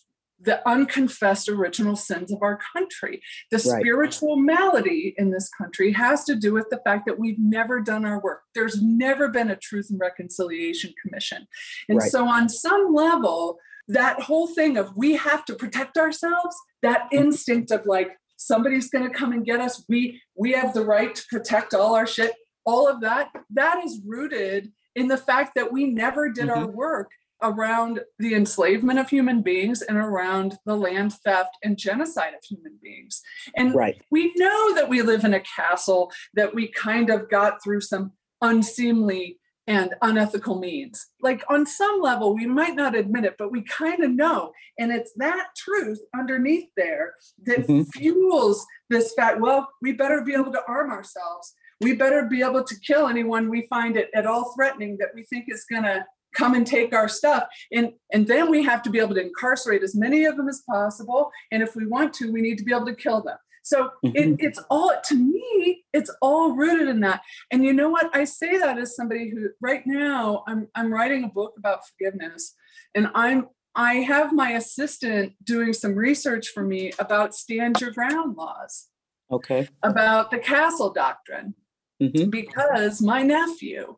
the 0.42 0.66
unconfessed 0.66 1.50
original 1.50 1.94
sins 1.94 2.32
of 2.32 2.42
our 2.42 2.58
country. 2.72 3.20
The 3.50 3.58
right. 3.58 3.80
spiritual 3.80 4.36
malady 4.36 5.14
in 5.18 5.30
this 5.30 5.50
country 5.50 5.92
has 5.92 6.24
to 6.24 6.34
do 6.34 6.54
with 6.54 6.66
the 6.70 6.80
fact 6.82 7.04
that 7.06 7.18
we've 7.18 7.38
never 7.38 7.78
done 7.78 8.06
our 8.06 8.20
work. 8.22 8.40
There's 8.54 8.80
never 8.80 9.28
been 9.28 9.50
a 9.50 9.56
Truth 9.56 9.90
and 9.90 10.00
Reconciliation 10.00 10.94
Commission. 11.02 11.46
And 11.90 11.98
right. 11.98 12.10
so, 12.10 12.26
on 12.26 12.48
some 12.48 12.94
level, 12.94 13.58
that 13.88 14.22
whole 14.22 14.46
thing 14.46 14.78
of 14.78 14.96
we 14.96 15.14
have 15.16 15.44
to 15.44 15.54
protect 15.54 15.98
ourselves, 15.98 16.56
that 16.82 17.02
mm-hmm. 17.02 17.24
instinct 17.24 17.70
of 17.70 17.84
like, 17.84 18.16
somebody's 18.40 18.88
going 18.88 19.06
to 19.06 19.14
come 19.14 19.32
and 19.32 19.44
get 19.44 19.60
us 19.60 19.84
we 19.88 20.20
we 20.34 20.52
have 20.52 20.72
the 20.72 20.84
right 20.84 21.14
to 21.14 21.22
protect 21.28 21.74
all 21.74 21.94
our 21.94 22.06
shit 22.06 22.32
all 22.64 22.88
of 22.88 23.00
that 23.00 23.28
that 23.50 23.84
is 23.84 24.00
rooted 24.06 24.72
in 24.96 25.08
the 25.08 25.16
fact 25.16 25.54
that 25.54 25.72
we 25.72 25.84
never 25.84 26.30
did 26.30 26.48
mm-hmm. 26.48 26.58
our 26.58 26.66
work 26.66 27.10
around 27.42 28.00
the 28.18 28.34
enslavement 28.34 28.98
of 28.98 29.08
human 29.08 29.42
beings 29.42 29.82
and 29.82 29.96
around 29.96 30.58
the 30.66 30.76
land 30.76 31.12
theft 31.24 31.56
and 31.62 31.78
genocide 31.78 32.34
of 32.34 32.44
human 32.44 32.78
beings. 32.82 33.22
And 33.56 33.74
right. 33.74 33.98
we 34.10 34.32
know 34.36 34.74
that 34.74 34.90
we 34.90 35.00
live 35.00 35.24
in 35.24 35.32
a 35.32 35.40
castle 35.40 36.12
that 36.34 36.54
we 36.54 36.68
kind 36.68 37.08
of 37.08 37.30
got 37.30 37.62
through 37.64 37.80
some 37.80 38.12
unseemly 38.42 39.39
and 39.66 39.94
unethical 40.02 40.58
means. 40.58 41.08
Like 41.20 41.42
on 41.48 41.66
some 41.66 42.00
level, 42.00 42.34
we 42.34 42.46
might 42.46 42.74
not 42.74 42.94
admit 42.94 43.24
it, 43.24 43.36
but 43.38 43.52
we 43.52 43.62
kind 43.62 44.02
of 44.02 44.10
know. 44.10 44.52
And 44.78 44.90
it's 44.90 45.12
that 45.16 45.48
truth 45.56 46.00
underneath 46.18 46.68
there 46.76 47.14
that 47.44 47.66
mm-hmm. 47.66 47.82
fuels 47.90 48.66
this 48.88 49.12
fact 49.14 49.40
well, 49.40 49.68
we 49.82 49.92
better 49.92 50.22
be 50.22 50.34
able 50.34 50.52
to 50.52 50.62
arm 50.66 50.90
ourselves. 50.90 51.54
We 51.80 51.94
better 51.94 52.26
be 52.26 52.42
able 52.42 52.64
to 52.64 52.80
kill 52.80 53.06
anyone 53.06 53.48
we 53.48 53.66
find 53.68 53.96
it 53.96 54.10
at 54.14 54.26
all 54.26 54.52
threatening 54.54 54.98
that 54.98 55.10
we 55.14 55.22
think 55.24 55.46
is 55.48 55.64
going 55.70 55.84
to 55.84 56.04
come 56.34 56.54
and 56.54 56.66
take 56.66 56.94
our 56.94 57.08
stuff 57.08 57.48
and 57.72 57.92
and 58.12 58.26
then 58.26 58.50
we 58.50 58.62
have 58.62 58.82
to 58.82 58.90
be 58.90 59.00
able 59.00 59.14
to 59.14 59.20
incarcerate 59.20 59.82
as 59.82 59.96
many 59.96 60.24
of 60.24 60.36
them 60.36 60.48
as 60.48 60.62
possible 60.68 61.30
and 61.50 61.60
if 61.60 61.74
we 61.74 61.86
want 61.86 62.14
to 62.14 62.32
we 62.32 62.40
need 62.40 62.56
to 62.56 62.62
be 62.62 62.72
able 62.72 62.86
to 62.86 62.94
kill 62.94 63.20
them 63.20 63.36
so 63.62 63.90
mm-hmm. 64.04 64.16
it, 64.16 64.36
it's 64.38 64.62
all 64.70 64.92
to 65.04 65.14
me 65.14 65.84
it's 65.92 66.10
all 66.22 66.52
rooted 66.52 66.88
in 66.88 67.00
that 67.00 67.22
and 67.50 67.64
you 67.64 67.72
know 67.72 67.88
what 67.88 68.14
i 68.14 68.24
say 68.24 68.58
that 68.58 68.78
as 68.78 68.96
somebody 68.96 69.30
who 69.30 69.48
right 69.60 69.82
now 69.86 70.42
i'm 70.46 70.68
i'm 70.74 70.92
writing 70.92 71.24
a 71.24 71.28
book 71.28 71.54
about 71.58 71.80
forgiveness 71.86 72.54
and 72.94 73.08
i'm 73.14 73.48
i 73.74 73.94
have 73.94 74.32
my 74.32 74.52
assistant 74.52 75.32
doing 75.44 75.72
some 75.72 75.94
research 75.94 76.48
for 76.48 76.62
me 76.62 76.92
about 76.98 77.34
stand 77.34 77.80
your 77.80 77.90
ground 77.90 78.36
laws 78.36 78.88
okay 79.30 79.68
about 79.82 80.30
the 80.30 80.38
castle 80.38 80.92
doctrine 80.92 81.54
mm-hmm. 82.02 82.30
because 82.30 83.00
my 83.00 83.22
nephew 83.22 83.96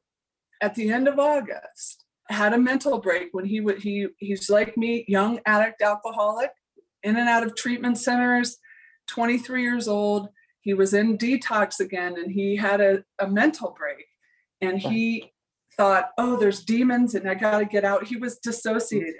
at 0.61 0.75
the 0.75 0.91
end 0.91 1.09
of 1.09 1.19
august 1.19 2.05
had 2.29 2.53
a 2.53 2.59
mental 2.59 2.99
break 2.99 3.29
when 3.33 3.45
he 3.45 3.61
would 3.61 3.83
he 3.83 4.09
he's 4.19 4.49
like 4.49 4.77
me 4.77 5.05
young 5.09 5.39
addict 5.47 5.83
alcoholic 5.83 6.51
in 7.03 7.17
and 7.17 7.29
out 7.29 7.45
of 7.45 7.55
treatment 7.57 7.99
centers 7.99 8.59
23 9.09 9.63
years 9.63 9.89
old 9.89 10.29
he 10.61 10.75
was 10.75 10.95
in 10.95 11.19
detox 11.19 11.81
again 11.81 12.15
and 12.17 12.31
he 12.33 12.57
had 12.57 12.81
a, 12.81 13.05
a 13.19 13.27
mental 13.27 13.75
break 13.77 14.07
and 14.61 14.79
he 14.79 15.33
thought 15.77 16.11
oh 16.19 16.37
there's 16.37 16.65
demons 16.65 17.15
and 17.15 17.29
i 17.29 17.35
got 17.35 17.59
to 17.59 17.65
get 17.65 17.85
out 17.85 18.07
he 18.07 18.17
was 18.17 18.39
dissociated 18.39 19.15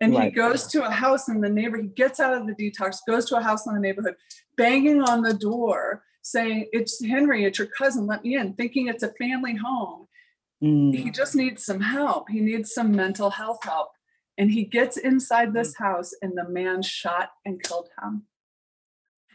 and 0.00 0.14
right. 0.14 0.24
he 0.24 0.30
goes 0.30 0.66
to 0.66 0.84
a 0.84 0.90
house 0.90 1.28
in 1.28 1.40
the 1.40 1.48
neighborhood 1.48 1.86
he 1.86 1.94
gets 1.94 2.20
out 2.20 2.34
of 2.34 2.46
the 2.46 2.54
detox 2.54 2.98
goes 3.06 3.26
to 3.26 3.36
a 3.36 3.42
house 3.42 3.66
in 3.66 3.74
the 3.74 3.80
neighborhood 3.80 4.14
banging 4.56 5.02
on 5.02 5.22
the 5.22 5.34
door 5.34 6.02
saying 6.22 6.66
it's 6.72 7.04
henry 7.04 7.44
it's 7.44 7.58
your 7.58 7.68
cousin 7.68 8.06
let 8.06 8.22
me 8.22 8.36
in 8.36 8.54
thinking 8.54 8.86
it's 8.86 9.02
a 9.02 9.12
family 9.18 9.56
home 9.56 10.06
Mm. 10.62 10.94
He 10.94 11.10
just 11.10 11.34
needs 11.34 11.64
some 11.64 11.80
help. 11.80 12.28
He 12.28 12.40
needs 12.40 12.72
some 12.72 12.92
mental 12.92 13.30
health 13.30 13.60
help. 13.62 13.90
And 14.38 14.50
he 14.50 14.64
gets 14.64 14.96
inside 14.96 15.52
this 15.52 15.74
mm. 15.74 15.84
house, 15.84 16.12
and 16.22 16.36
the 16.36 16.48
man 16.48 16.82
shot 16.82 17.30
and 17.44 17.62
killed 17.62 17.88
him. 18.00 18.24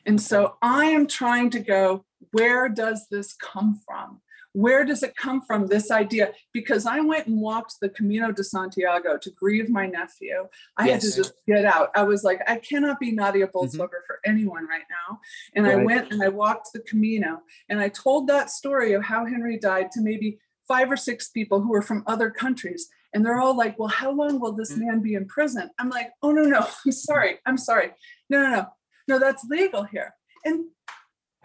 And 0.05 0.21
so 0.21 0.57
I 0.61 0.85
am 0.85 1.07
trying 1.07 1.49
to 1.51 1.59
go, 1.59 2.05
where 2.31 2.69
does 2.69 3.07
this 3.09 3.33
come 3.33 3.81
from? 3.85 4.21
Where 4.53 4.85
does 4.85 5.03
it 5.03 5.17
come 5.17 5.41
from, 5.41 5.67
this 5.67 5.91
idea? 5.91 6.31
Because 6.53 6.85
I 6.85 7.01
went 7.01 7.27
and 7.27 7.41
walked 7.41 7.75
the 7.81 7.89
Camino 7.89 8.31
de 8.31 8.41
Santiago 8.41 9.17
to 9.17 9.29
grieve 9.31 9.69
my 9.69 9.85
nephew. 9.85 10.47
I 10.77 10.85
yes. 10.87 10.93
had 10.93 11.11
to 11.11 11.17
just 11.17 11.33
get 11.45 11.65
out. 11.65 11.89
I 11.93 12.03
was 12.03 12.23
like, 12.23 12.39
I 12.47 12.55
cannot 12.59 12.97
be 12.97 13.11
Nadia 13.11 13.47
Bolz 13.47 13.77
Weber 13.77 13.97
mm-hmm. 13.97 14.05
for 14.07 14.19
anyone 14.25 14.65
right 14.65 14.85
now. 14.89 15.19
And 15.55 15.65
right. 15.65 15.77
I 15.77 15.83
went 15.83 16.13
and 16.13 16.23
I 16.23 16.29
walked 16.29 16.69
the 16.73 16.79
Camino 16.79 17.41
and 17.67 17.81
I 17.81 17.89
told 17.89 18.27
that 18.27 18.49
story 18.49 18.93
of 18.93 19.03
how 19.03 19.25
Henry 19.25 19.57
died 19.57 19.91
to 19.91 20.01
maybe 20.01 20.39
five 20.65 20.89
or 20.89 20.97
six 20.97 21.27
people 21.27 21.59
who 21.59 21.73
are 21.73 21.81
from 21.81 22.03
other 22.07 22.31
countries. 22.31 22.87
And 23.13 23.25
they're 23.25 23.39
all 23.39 23.57
like, 23.57 23.77
well, 23.77 23.89
how 23.89 24.11
long 24.11 24.39
will 24.39 24.53
this 24.53 24.73
mm. 24.73 24.85
man 24.85 25.01
be 25.01 25.15
in 25.15 25.25
prison? 25.25 25.69
I'm 25.79 25.89
like, 25.89 26.11
oh, 26.21 26.31
no, 26.31 26.43
no, 26.43 26.65
I'm 26.85 26.91
sorry. 26.93 27.39
I'm 27.45 27.57
sorry. 27.57 27.91
No, 28.29 28.41
no, 28.41 28.49
no. 28.51 28.67
No, 29.07 29.19
that's 29.19 29.45
legal 29.49 29.83
here. 29.83 30.13
And 30.43 30.65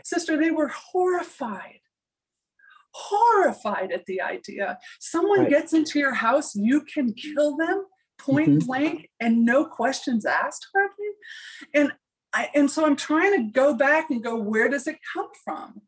sister, 0.04 0.36
they 0.36 0.50
were 0.50 0.68
horrified, 0.68 1.80
horrified 2.92 3.92
at 3.92 4.06
the 4.06 4.20
idea. 4.20 4.78
Someone 4.98 5.40
right. 5.40 5.50
gets 5.50 5.72
into 5.72 5.98
your 5.98 6.14
house, 6.14 6.54
you 6.54 6.82
can 6.82 7.12
kill 7.14 7.56
them 7.56 7.84
point 8.18 8.48
mm-hmm. 8.48 8.66
blank 8.66 9.10
and 9.18 9.44
no 9.44 9.64
questions 9.64 10.26
asked 10.26 10.66
hardly. 10.74 11.12
And 11.74 11.92
I, 12.32 12.48
and 12.54 12.70
so 12.70 12.86
I'm 12.86 12.96
trying 12.96 13.36
to 13.36 13.52
go 13.52 13.74
back 13.74 14.10
and 14.10 14.22
go, 14.22 14.36
where 14.36 14.68
does 14.68 14.86
it 14.86 14.98
come 15.14 15.28
from? 15.44 15.82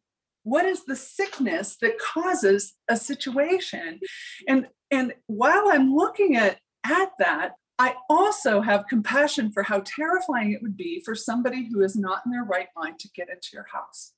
what 0.45 0.64
is 0.64 0.85
the 0.85 0.97
sickness 0.97 1.76
that 1.81 1.99
causes 1.99 2.75
a 2.88 2.97
situation 2.97 4.00
and 4.49 4.67
and 4.91 5.14
while 5.26 5.69
i'm 5.69 5.95
looking 5.95 6.37
at 6.37 6.59
at 6.85 7.11
that 7.19 7.52
i 7.83 7.95
also 8.09 8.61
have 8.61 8.87
compassion 8.89 9.51
for 9.53 9.62
how 9.62 9.83
terrifying 9.85 10.53
it 10.53 10.62
would 10.62 10.77
be 10.77 11.01
for 11.05 11.15
somebody 11.15 11.69
who 11.71 11.83
is 11.83 11.97
not 11.97 12.23
in 12.25 12.33
their 12.33 12.45
right 12.45 12.69
mind 12.77 12.99
to 12.99 13.09
get 13.15 13.29
into 13.29 13.49
your 13.53 13.67
house 13.73 14.12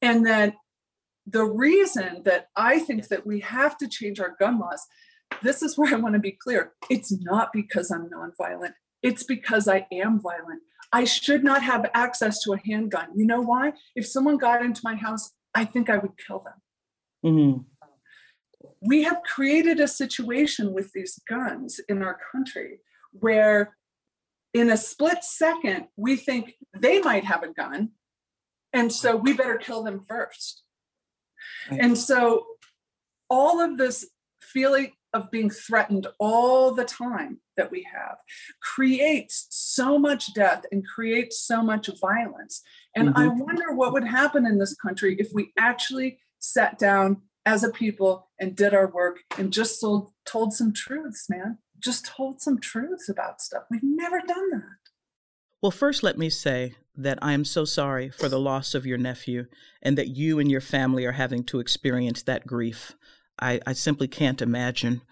and 0.00 0.26
that 0.26 0.54
the 1.26 1.44
reason 1.44 2.22
that 2.24 2.48
i 2.56 2.78
think 2.78 3.08
that 3.08 3.26
we 3.26 3.40
have 3.40 3.76
to 3.76 3.88
change 3.88 4.20
our 4.20 4.36
gun 4.38 4.58
laws 4.58 4.86
this 5.42 5.62
is 5.62 5.76
where 5.76 5.94
i 5.94 5.98
want 5.98 6.14
to 6.14 6.20
be 6.20 6.36
clear 6.44 6.72
it's 6.88 7.12
not 7.22 7.52
because 7.52 7.90
i'm 7.90 8.08
nonviolent 8.08 8.74
it's 9.02 9.24
because 9.24 9.68
i 9.68 9.86
am 9.92 10.20
violent 10.20 10.62
I 10.92 11.04
should 11.04 11.44
not 11.44 11.62
have 11.62 11.88
access 11.94 12.42
to 12.42 12.52
a 12.52 12.60
handgun. 12.66 13.08
You 13.14 13.26
know 13.26 13.40
why? 13.40 13.72
If 13.94 14.06
someone 14.06 14.38
got 14.38 14.64
into 14.64 14.80
my 14.82 14.96
house, 14.96 15.30
I 15.54 15.64
think 15.64 15.88
I 15.88 15.98
would 15.98 16.12
kill 16.26 16.44
them. 16.44 17.32
Mm-hmm. 17.32 17.60
We 18.82 19.02
have 19.04 19.22
created 19.22 19.78
a 19.80 19.88
situation 19.88 20.72
with 20.72 20.90
these 20.92 21.20
guns 21.28 21.80
in 21.88 22.02
our 22.02 22.18
country 22.32 22.80
where, 23.12 23.76
in 24.52 24.70
a 24.70 24.76
split 24.76 25.22
second, 25.22 25.86
we 25.96 26.16
think 26.16 26.54
they 26.76 27.00
might 27.00 27.24
have 27.24 27.42
a 27.42 27.52
gun, 27.52 27.90
and 28.72 28.92
so 28.92 29.16
we 29.16 29.32
better 29.32 29.58
kill 29.58 29.82
them 29.82 30.00
first. 30.00 30.62
And 31.70 31.96
so, 31.96 32.44
all 33.28 33.60
of 33.60 33.78
this 33.78 34.08
feeling 34.40 34.92
of 35.12 35.30
being 35.30 35.50
threatened 35.50 36.06
all 36.18 36.72
the 36.72 36.84
time 36.84 37.40
that 37.56 37.70
we 37.70 37.86
have 37.92 38.16
creates 38.62 39.46
so 39.50 39.98
much 39.98 40.32
death 40.34 40.64
and 40.70 40.86
creates 40.86 41.40
so 41.40 41.62
much 41.62 41.88
violence. 42.00 42.62
And 42.96 43.08
mm-hmm. 43.08 43.18
I 43.18 43.28
wonder 43.28 43.72
what 43.72 43.92
would 43.92 44.04
happen 44.04 44.46
in 44.46 44.58
this 44.58 44.74
country 44.74 45.16
if 45.18 45.28
we 45.32 45.52
actually 45.58 46.18
sat 46.38 46.78
down 46.78 47.22
as 47.46 47.64
a 47.64 47.70
people 47.70 48.28
and 48.38 48.56
did 48.56 48.74
our 48.74 48.88
work 48.88 49.20
and 49.38 49.52
just 49.52 49.80
told, 49.80 50.10
told 50.24 50.52
some 50.52 50.72
truths, 50.72 51.28
man. 51.28 51.58
Just 51.80 52.06
told 52.06 52.40
some 52.40 52.58
truths 52.60 53.08
about 53.08 53.40
stuff. 53.40 53.64
We've 53.70 53.82
never 53.82 54.20
done 54.20 54.50
that. 54.50 54.90
Well, 55.62 55.70
first, 55.70 56.02
let 56.02 56.18
me 56.18 56.30
say 56.30 56.74
that 56.96 57.18
I 57.22 57.32
am 57.32 57.44
so 57.44 57.64
sorry 57.64 58.10
for 58.10 58.28
the 58.28 58.40
loss 58.40 58.74
of 58.74 58.86
your 58.86 58.98
nephew 58.98 59.46
and 59.82 59.96
that 59.98 60.08
you 60.08 60.38
and 60.38 60.50
your 60.50 60.60
family 60.60 61.04
are 61.04 61.12
having 61.12 61.44
to 61.44 61.60
experience 61.60 62.22
that 62.22 62.46
grief. 62.46 62.94
I, 63.38 63.60
I 63.66 63.72
simply 63.72 64.08
can't 64.08 64.42
imagine. 64.42 65.02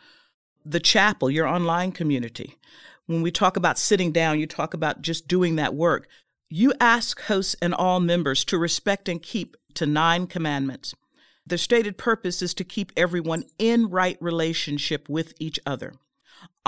The 0.64 0.80
chapel, 0.80 1.30
your 1.30 1.46
online 1.46 1.92
community, 1.92 2.58
when 3.06 3.22
we 3.22 3.30
talk 3.30 3.56
about 3.56 3.78
sitting 3.78 4.12
down, 4.12 4.38
you 4.38 4.46
talk 4.46 4.74
about 4.74 5.02
just 5.02 5.28
doing 5.28 5.56
that 5.56 5.74
work. 5.74 6.08
You 6.50 6.72
ask 6.80 7.20
hosts 7.22 7.56
and 7.62 7.74
all 7.74 8.00
members 8.00 8.44
to 8.46 8.58
respect 8.58 9.08
and 9.08 9.22
keep 9.22 9.56
to 9.74 9.86
nine 9.86 10.26
commandments. 10.26 10.94
The 11.46 11.58
stated 11.58 11.96
purpose 11.96 12.42
is 12.42 12.52
to 12.54 12.64
keep 12.64 12.92
everyone 12.96 13.44
in 13.58 13.88
right 13.88 14.18
relationship 14.20 15.08
with 15.08 15.32
each 15.38 15.58
other. 15.64 15.94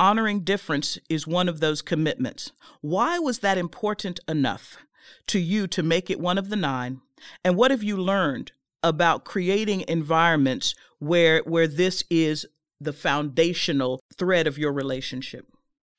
Honoring 0.00 0.45
difference 0.45 0.99
is 1.11 1.26
one 1.26 1.47
of 1.47 1.61
those 1.61 1.83
commitments. 1.83 2.52
Why 2.80 3.19
was 3.19 3.40
that 3.40 3.59
important 3.59 4.19
enough 4.26 4.78
to 5.26 5.38
you 5.38 5.66
to 5.66 5.83
make 5.83 6.09
it 6.09 6.19
one 6.19 6.38
of 6.38 6.49
the 6.49 6.57
nine? 6.57 7.02
And 7.45 7.54
what 7.54 7.71
have 7.71 7.83
you 7.83 7.99
learned 7.99 8.52
about 8.83 9.26
creating 9.26 9.85
environments 9.88 10.75
where 11.00 11.40
where 11.40 11.66
this 11.66 12.02
is 12.09 12.47
the 12.80 12.95
foundational 12.95 14.00
thread 14.16 14.47
of 14.47 14.57
your 14.57 14.73
relationship? 14.73 15.47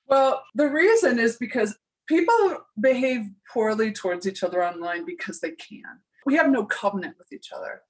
Well, 0.08 0.42
the 0.56 0.68
reason 0.68 1.20
is 1.20 1.38
because 1.38 1.78
people 2.08 2.58
behave 2.82 3.30
poorly 3.54 3.92
towards 3.92 4.28
each 4.28 4.42
other 4.42 4.64
online 4.64 5.06
because 5.06 5.42
they 5.42 5.52
can. 5.52 6.00
We 6.26 6.38
have 6.38 6.50
no 6.50 6.66
covenant 6.66 7.18
with 7.20 7.32
each 7.32 7.52
other. 7.56 7.84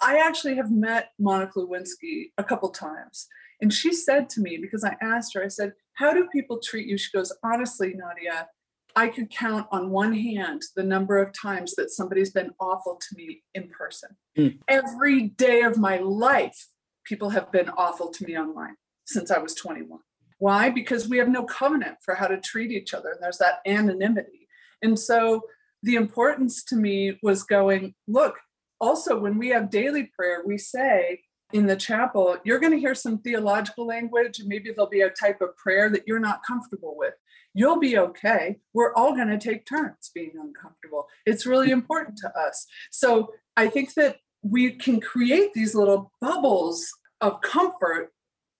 I 0.00 0.18
actually 0.18 0.54
have 0.54 0.70
met 0.70 1.10
Monica 1.18 1.58
Lewinsky 1.58 2.30
a 2.38 2.44
couple 2.44 2.68
times. 2.68 3.26
And 3.60 3.72
she 3.72 3.92
said 3.92 4.28
to 4.30 4.40
me, 4.40 4.58
because 4.58 4.84
I 4.84 4.96
asked 5.00 5.34
her, 5.34 5.42
I 5.42 5.48
said, 5.48 5.72
How 5.94 6.12
do 6.12 6.28
people 6.32 6.58
treat 6.58 6.86
you? 6.86 6.98
She 6.98 7.10
goes, 7.16 7.32
Honestly, 7.42 7.94
Nadia, 7.94 8.48
I 8.94 9.08
could 9.08 9.30
count 9.30 9.66
on 9.70 9.90
one 9.90 10.14
hand 10.14 10.62
the 10.74 10.82
number 10.82 11.18
of 11.18 11.32
times 11.32 11.74
that 11.74 11.90
somebody's 11.90 12.30
been 12.30 12.52
awful 12.58 12.96
to 12.96 13.16
me 13.16 13.42
in 13.54 13.68
person. 13.68 14.16
Mm. 14.38 14.58
Every 14.68 15.28
day 15.28 15.62
of 15.62 15.76
my 15.76 15.98
life, 15.98 16.68
people 17.04 17.30
have 17.30 17.52
been 17.52 17.68
awful 17.68 18.08
to 18.08 18.24
me 18.24 18.38
online 18.38 18.76
since 19.04 19.30
I 19.30 19.38
was 19.38 19.54
21. 19.54 20.00
Why? 20.38 20.70
Because 20.70 21.08
we 21.08 21.18
have 21.18 21.28
no 21.28 21.44
covenant 21.44 21.98
for 22.02 22.14
how 22.14 22.26
to 22.26 22.40
treat 22.40 22.70
each 22.70 22.94
other. 22.94 23.10
And 23.10 23.22
there's 23.22 23.38
that 23.38 23.60
anonymity. 23.66 24.48
And 24.82 24.98
so 24.98 25.42
the 25.82 25.94
importance 25.94 26.64
to 26.64 26.76
me 26.76 27.18
was 27.22 27.42
going, 27.42 27.94
look, 28.08 28.38
also 28.80 29.18
when 29.18 29.38
we 29.38 29.48
have 29.48 29.70
daily 29.70 30.10
prayer, 30.16 30.42
we 30.44 30.58
say 30.58 31.20
in 31.52 31.66
the 31.66 31.76
chapel, 31.76 32.36
you're 32.44 32.58
going 32.58 32.72
to 32.72 32.78
hear 32.78 32.94
some 32.94 33.18
theological 33.18 33.86
language, 33.86 34.38
and 34.38 34.48
maybe 34.48 34.70
there'll 34.70 34.90
be 34.90 35.02
a 35.02 35.10
type 35.10 35.40
of 35.40 35.56
prayer 35.56 35.88
that 35.90 36.06
you're 36.06 36.18
not 36.18 36.44
comfortable 36.46 36.96
with. 36.98 37.14
You'll 37.54 37.78
be 37.78 37.98
okay. 37.98 38.56
We're 38.74 38.94
all 38.94 39.14
going 39.14 39.28
to 39.28 39.38
take 39.38 39.66
turns 39.66 40.10
being 40.14 40.32
uncomfortable. 40.34 41.06
It's 41.24 41.46
really 41.46 41.70
important 41.70 42.18
to 42.18 42.38
us. 42.38 42.66
So 42.90 43.32
I 43.56 43.68
think 43.68 43.94
that 43.94 44.16
we 44.42 44.72
can 44.72 45.00
create 45.00 45.54
these 45.54 45.74
little 45.74 46.12
bubbles 46.20 46.86
of 47.20 47.40
comfort 47.40 48.12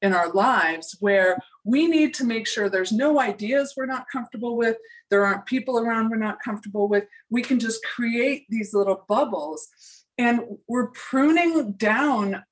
in 0.03 0.13
our 0.13 0.31
lives 0.33 0.97
where 1.01 1.39
we 1.65 1.87
need 1.87 2.15
to 2.15 2.25
make 2.25 2.47
sure 2.47 2.69
there's 2.69 2.93
no 2.93 3.21
ideas 3.21 3.75
we're 3.77 3.87
not 3.87 4.07
comfortable 4.11 4.57
with, 4.57 4.77
there 5.11 5.25
aren't 5.25 5.47
people 5.47 5.79
around 5.79 6.11
we're 6.11 6.17
not 6.17 6.39
comfortable 6.45 6.89
with. 6.89 7.05
We 7.31 7.43
can 7.43 7.59
just 7.59 7.85
create 7.85 8.47
these 8.49 8.73
little 8.75 9.05
bubbles 9.09 9.69
and 10.19 10.41
we're 10.69 10.89
pruning 10.89 11.73
down 11.73 12.45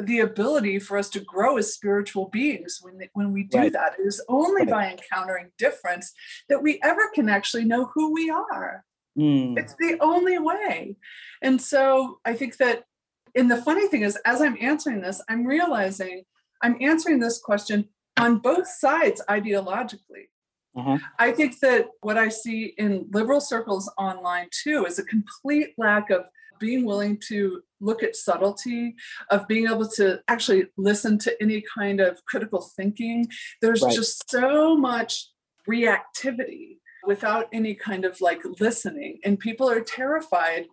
the 0.00 0.20
ability 0.20 0.78
for 0.78 0.98
us 0.98 1.08
to 1.10 1.20
grow 1.20 1.56
as 1.56 1.72
spiritual 1.72 2.28
beings 2.28 2.80
when, 2.82 3.00
when 3.14 3.32
we 3.32 3.44
do 3.44 3.58
right. 3.58 3.72
that. 3.72 3.94
It 3.98 4.06
is 4.06 4.22
only 4.28 4.62
right. 4.62 4.70
by 4.70 4.90
encountering 4.90 5.50
difference 5.58 6.12
that 6.48 6.62
we 6.62 6.78
ever 6.82 7.10
can 7.14 7.28
actually 7.28 7.64
know 7.64 7.90
who 7.94 8.12
we 8.12 8.30
are. 8.30 8.84
Mm. 9.18 9.58
It's 9.58 9.74
the 9.74 9.96
only 10.00 10.38
way. 10.38 10.96
And 11.42 11.60
so 11.60 12.20
I 12.24 12.34
think 12.34 12.58
that, 12.58 12.84
and 13.34 13.50
the 13.50 13.62
funny 13.62 13.88
thing 13.88 14.02
is, 14.02 14.18
as 14.24 14.40
I'm 14.40 14.56
answering 14.60 15.00
this, 15.00 15.22
I'm 15.28 15.46
realizing 15.46 16.24
I'm 16.62 16.76
answering 16.80 17.20
this 17.20 17.38
question 17.38 17.88
on 18.18 18.38
both 18.38 18.66
sides 18.66 19.22
ideologically. 19.28 20.28
Uh-huh. 20.76 20.98
I 21.18 21.32
think 21.32 21.58
that 21.60 21.86
what 22.00 22.18
I 22.18 22.28
see 22.28 22.74
in 22.76 23.06
liberal 23.12 23.40
circles 23.40 23.90
online 23.96 24.48
too 24.50 24.84
is 24.84 24.98
a 24.98 25.04
complete 25.04 25.70
lack 25.78 26.10
of 26.10 26.26
being 26.58 26.84
willing 26.84 27.18
to 27.28 27.62
look 27.80 28.02
at 28.02 28.16
subtlety, 28.16 28.94
of 29.30 29.46
being 29.46 29.66
able 29.66 29.86
to 29.86 30.20
actually 30.28 30.66
listen 30.76 31.18
to 31.18 31.42
any 31.42 31.62
kind 31.76 32.00
of 32.00 32.24
critical 32.24 32.60
thinking. 32.76 33.28
There's 33.60 33.82
right. 33.82 33.94
just 33.94 34.30
so 34.30 34.76
much 34.76 35.28
reactivity 35.68 36.78
without 37.04 37.48
any 37.52 37.74
kind 37.74 38.04
of 38.04 38.20
like 38.20 38.42
listening. 38.60 39.18
And 39.24 39.38
people 39.38 39.68
are 39.70 39.80
terrified 39.80 40.66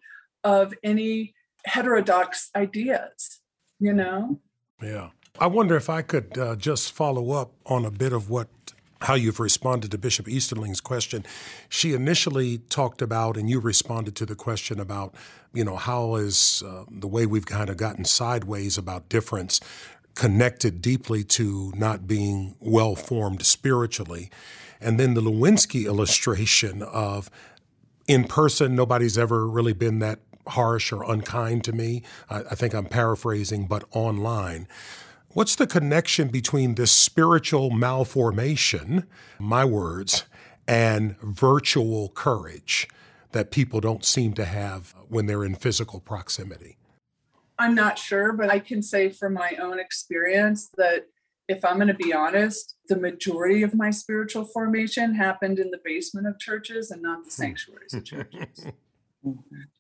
of 0.44 0.74
any 0.84 1.34
heterodox 1.66 2.50
ideas, 2.56 3.42
you 3.80 3.94
know? 3.94 4.40
Yeah. 4.82 5.10
I 5.40 5.48
wonder 5.48 5.76
if 5.76 5.90
I 5.90 6.02
could 6.02 6.38
uh, 6.38 6.56
just 6.56 6.92
follow 6.92 7.32
up 7.32 7.54
on 7.66 7.86
a 7.86 7.92
bit 7.92 8.14
of 8.14 8.30
what 8.30 8.50
how 9.04 9.16
you've 9.16 9.40
responded 9.40 9.92
to 9.92 9.98
Bishop 9.98 10.28
Easterling's 10.28 10.82
question. 10.82 11.26
She 11.70 11.94
initially 11.94 12.60
talked 12.70 13.02
about, 13.02 13.38
and 13.38 13.50
you 13.50 13.60
responded 13.60 14.16
to 14.16 14.26
the 14.26 14.36
question 14.36 14.80
about, 14.80 15.14
you 15.54 15.64
know, 15.64 15.76
how 15.76 16.16
is 16.16 16.64
uh, 16.66 16.86
the 16.90 17.08
way 17.08 17.26
we've 17.26 17.46
kind 17.46 17.70
of 17.70 17.78
gotten 17.78 18.06
sideways 18.06 18.78
about 18.78 19.10
difference 19.10 19.60
connected 20.16 20.82
deeply 20.82 21.24
to 21.24 21.74
not 21.76 22.08
being 22.08 22.56
well 22.60 22.96
formed 22.96 23.46
spiritually. 23.46 24.30
And 24.80 25.00
then 25.00 25.14
the 25.16 25.22
Lewinsky 25.22 25.86
illustration 25.86 26.82
of 26.82 27.30
in 28.08 28.26
person, 28.26 28.76
nobody's 28.76 29.18
ever 29.18 29.48
really 29.48 29.74
been 29.74 30.00
that 30.00 30.20
harsh 30.48 30.92
or 30.92 31.10
unkind 31.10 31.64
to 31.64 31.72
me. 31.74 32.04
I, 32.30 32.40
I 32.40 32.56
think 32.56 32.74
I'm 32.74 32.86
paraphrasing, 32.86 33.66
but 33.66 33.84
online. 33.92 34.68
What's 35.34 35.56
the 35.56 35.66
connection 35.66 36.28
between 36.28 36.76
this 36.76 36.92
spiritual 36.92 37.72
malformation, 37.72 39.08
my 39.40 39.66
words, 39.66 40.26
and 40.68 41.20
virtual 41.22 42.10
courage 42.10 42.88
that 43.32 43.50
people 43.50 43.82
don't 43.82 44.06
seem 44.06 44.34
to 44.34 44.46
have 44.46 44.94
when 45.10 45.26
they're 45.26 45.44
in 45.44 45.56
physical 45.56 46.00
proximity? 46.00 46.78
I'm 47.58 47.74
not 47.74 47.98
sure, 47.98 48.34
but 48.34 48.52
I 48.52 48.60
can 48.60 48.84
say 48.84 49.10
from 49.10 49.34
my 49.34 49.56
own 49.60 49.80
experience 49.80 50.70
that 50.78 51.08
if 51.48 51.66
I'm 51.66 51.78
going 51.78 51.88
to 51.88 51.96
be 51.96 52.14
honest, 52.14 52.76
the 52.88 52.96
majority 52.96 53.64
of 53.64 53.74
my 53.74 53.90
spiritual 53.90 54.46
formation 54.46 55.16
happened 55.16 55.58
in 55.58 55.72
the 55.72 55.80
basement 55.84 56.28
of 56.28 56.38
churches 56.38 56.92
and 56.92 57.02
not 57.02 57.24
the 57.24 57.32
hmm. 57.32 57.42
sanctuaries 57.42 57.96
of 57.96 58.06
churches. 58.06 58.68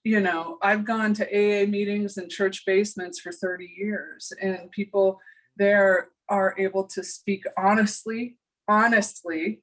you 0.04 0.20
know, 0.20 0.58
I've 0.63 0.84
gone 0.84 1.13
to 1.13 1.26
AA 1.26 1.68
meetings 1.68 2.18
in 2.18 2.28
church 2.28 2.66
basements 2.66 3.20
for 3.20 3.32
30 3.32 3.72
years, 3.78 4.34
and 4.42 4.72
people 4.72 5.20
they 5.58 5.74
are 5.74 6.56
able 6.58 6.86
to 6.86 7.04
speak 7.04 7.44
honestly, 7.58 8.38
honestly 8.68 9.62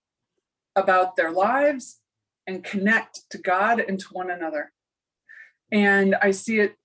about 0.76 1.16
their 1.16 1.30
lives 1.30 2.00
and 2.46 2.64
connect 2.64 3.28
to 3.30 3.38
God 3.38 3.80
and 3.80 3.98
to 3.98 4.06
one 4.12 4.30
another. 4.30 4.72
And 5.72 6.16
I 6.16 6.30
see 6.32 6.60
it 6.60 6.76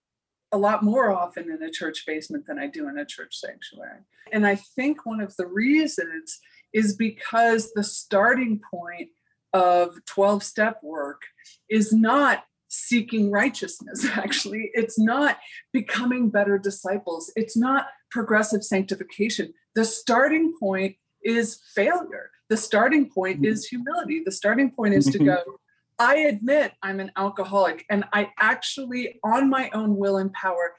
a 0.52 0.58
lot 0.58 0.84
more 0.84 1.12
often 1.12 1.52
in 1.52 1.62
a 1.64 1.72
church 1.72 2.04
basement 2.06 2.46
than 2.48 2.60
I 2.60 2.68
do 2.68 2.88
in 2.88 2.98
a 2.98 3.06
church 3.06 3.36
sanctuary. 3.36 4.02
And 4.32 4.46
I 4.46 4.56
think 4.56 5.06
one 5.06 5.20
of 5.20 5.36
the 5.38 5.48
reasons 5.48 6.40
is 6.74 6.96
because 6.96 7.72
the 7.74 7.84
starting 7.84 8.62
point 8.72 9.10
of 9.54 9.96
12 10.06 10.44
step 10.44 10.80
work 10.84 11.22
is 11.70 11.94
not 11.94 12.44
seeking 12.68 13.32
righteousness, 13.32 14.06
actually. 14.14 14.72
It's 14.74 15.00
not 15.00 15.38
becoming 15.72 16.30
better 16.30 16.58
disciples, 16.58 17.32
it's 17.36 17.58
not 17.58 17.88
progressive 18.16 18.64
sanctification. 18.64 19.54
The 19.76 19.84
starting 19.84 20.54
point 20.58 20.96
is 21.22 21.60
failure. 21.76 22.32
The 22.50 22.56
starting 22.56 23.10
point 23.10 23.42
mm-hmm. 23.42 23.52
is 23.52 23.68
humility. 23.68 24.22
The 24.24 24.32
starting 24.32 24.72
point 24.72 24.94
is 24.94 25.08
to 25.08 25.18
mm-hmm. 25.18 25.28
go, 25.28 25.60
I 26.00 26.16
admit 26.20 26.72
I'm 26.82 27.02
an 27.02 27.12
alcoholic 27.18 27.84
and 27.90 28.06
I 28.14 28.32
actually, 28.40 29.20
on 29.22 29.50
my 29.50 29.70
own 29.74 29.98
will 29.98 30.16
and 30.16 30.32
power, 30.32 30.76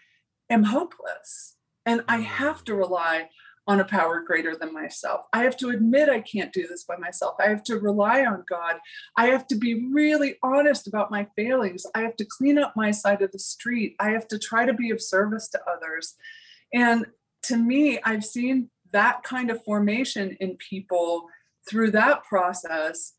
am 0.49 0.63
hopeless. 0.63 1.57
And 1.85 2.05
I 2.09 2.19
have 2.21 2.65
to 2.65 2.75
rely 2.75 3.29
on 3.67 3.81
a 3.81 3.85
power 3.85 4.23
greater 4.23 4.57
than 4.57 4.73
myself. 4.73 5.27
I 5.35 5.43
have 5.43 5.59
to 5.59 5.69
admit 5.69 6.09
I 6.09 6.21
can't 6.21 6.55
do 6.55 6.67
this 6.67 6.85
by 6.85 6.97
myself. 6.97 7.35
I 7.39 7.49
have 7.49 7.65
to 7.65 7.79
rely 7.79 8.25
on 8.25 8.45
God. 8.49 8.77
I 9.19 9.27
have 9.27 9.47
to 9.49 9.57
be 9.57 9.91
really 9.93 10.37
honest 10.43 10.87
about 10.87 11.11
my 11.11 11.27
failings. 11.37 11.85
I 11.95 12.01
have 12.01 12.17
to 12.17 12.25
clean 12.25 12.57
up 12.59 12.73
my 12.77 12.93
side 12.93 13.21
of 13.21 13.33
the 13.33 13.39
street. 13.39 13.95
I 14.01 14.13
have 14.13 14.27
to 14.29 14.39
try 14.39 14.65
to 14.65 14.73
be 14.73 14.91
of 14.91 15.03
service 15.03 15.49
to 15.51 15.61
others. 15.71 16.15
And 16.73 17.07
to 17.49 17.57
me, 17.57 17.99
I've 18.05 18.25
seen 18.25 18.71
that 18.93 19.23
kind 19.23 19.51
of 19.51 19.63
formation 19.65 20.37
in 20.41 20.57
people 20.57 21.29
through 21.69 21.91
that 21.93 22.25
process 22.25 23.15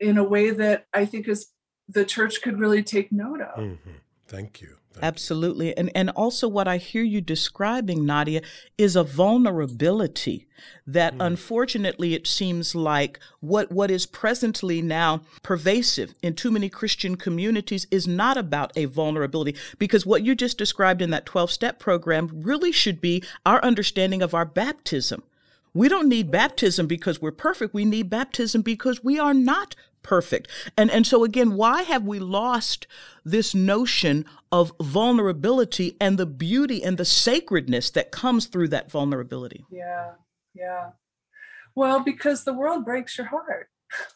in 0.00 0.18
a 0.18 0.24
way 0.24 0.50
that 0.50 0.86
I 0.92 1.06
think 1.06 1.28
is 1.28 1.48
the 1.88 2.04
church 2.04 2.42
could 2.42 2.60
really 2.60 2.82
take 2.82 3.10
note 3.10 3.40
of. 3.40 3.58
Mm-hmm. 3.58 3.90
Thank 4.28 4.60
you. 4.60 4.76
Thank 4.92 5.04
Absolutely. 5.04 5.76
And 5.76 5.90
and 5.94 6.10
also 6.10 6.48
what 6.48 6.68
I 6.68 6.76
hear 6.76 7.02
you 7.02 7.22
describing, 7.22 8.04
Nadia, 8.04 8.42
is 8.76 8.94
a 8.94 9.02
vulnerability 9.02 10.46
that 10.86 11.16
mm. 11.16 11.24
unfortunately 11.24 12.12
it 12.12 12.26
seems 12.26 12.74
like 12.74 13.18
what 13.40 13.72
what 13.72 13.90
is 13.90 14.04
presently 14.04 14.82
now 14.82 15.22
pervasive 15.42 16.14
in 16.22 16.34
too 16.34 16.50
many 16.50 16.68
Christian 16.68 17.16
communities 17.16 17.86
is 17.90 18.06
not 18.06 18.36
about 18.36 18.70
a 18.76 18.84
vulnerability 18.84 19.56
because 19.78 20.04
what 20.04 20.22
you 20.22 20.34
just 20.34 20.58
described 20.58 21.00
in 21.00 21.10
that 21.10 21.26
12-step 21.26 21.78
program 21.78 22.28
really 22.34 22.72
should 22.72 23.00
be 23.00 23.24
our 23.46 23.62
understanding 23.64 24.20
of 24.20 24.34
our 24.34 24.44
baptism. 24.44 25.22
We 25.72 25.88
don't 25.88 26.08
need 26.08 26.30
baptism 26.30 26.86
because 26.86 27.22
we're 27.22 27.30
perfect. 27.30 27.72
We 27.72 27.84
need 27.84 28.10
baptism 28.10 28.62
because 28.62 29.04
we 29.04 29.18
are 29.18 29.34
not 29.34 29.74
perfect. 30.08 30.48
And 30.76 30.90
and 30.90 31.06
so 31.06 31.22
again, 31.22 31.52
why 31.52 31.82
have 31.82 32.04
we 32.04 32.18
lost 32.18 32.86
this 33.24 33.54
notion 33.54 34.24
of 34.50 34.72
vulnerability 34.80 35.96
and 36.00 36.18
the 36.18 36.26
beauty 36.26 36.82
and 36.82 36.96
the 36.96 37.04
sacredness 37.04 37.90
that 37.90 38.10
comes 38.10 38.46
through 38.46 38.68
that 38.68 38.90
vulnerability? 38.90 39.66
Yeah. 39.70 40.12
Yeah. 40.54 40.90
Well, 41.76 42.00
because 42.00 42.44
the 42.44 42.54
world 42.54 42.84
breaks 42.84 43.18
your 43.18 43.28
heart. 43.28 43.68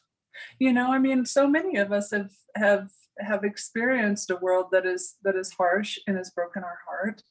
You 0.58 0.72
know, 0.72 0.92
I 0.92 0.98
mean, 0.98 1.24
so 1.24 1.46
many 1.46 1.76
of 1.76 1.92
us 1.92 2.10
have 2.10 2.30
have 2.56 2.90
have 3.18 3.44
experienced 3.44 4.30
a 4.30 4.36
world 4.36 4.66
that 4.72 4.86
is 4.86 5.16
that 5.24 5.36
is 5.36 5.52
harsh 5.52 5.98
and 6.06 6.16
has 6.16 6.30
broken 6.30 6.62
our 6.64 6.78
heart 6.88 7.22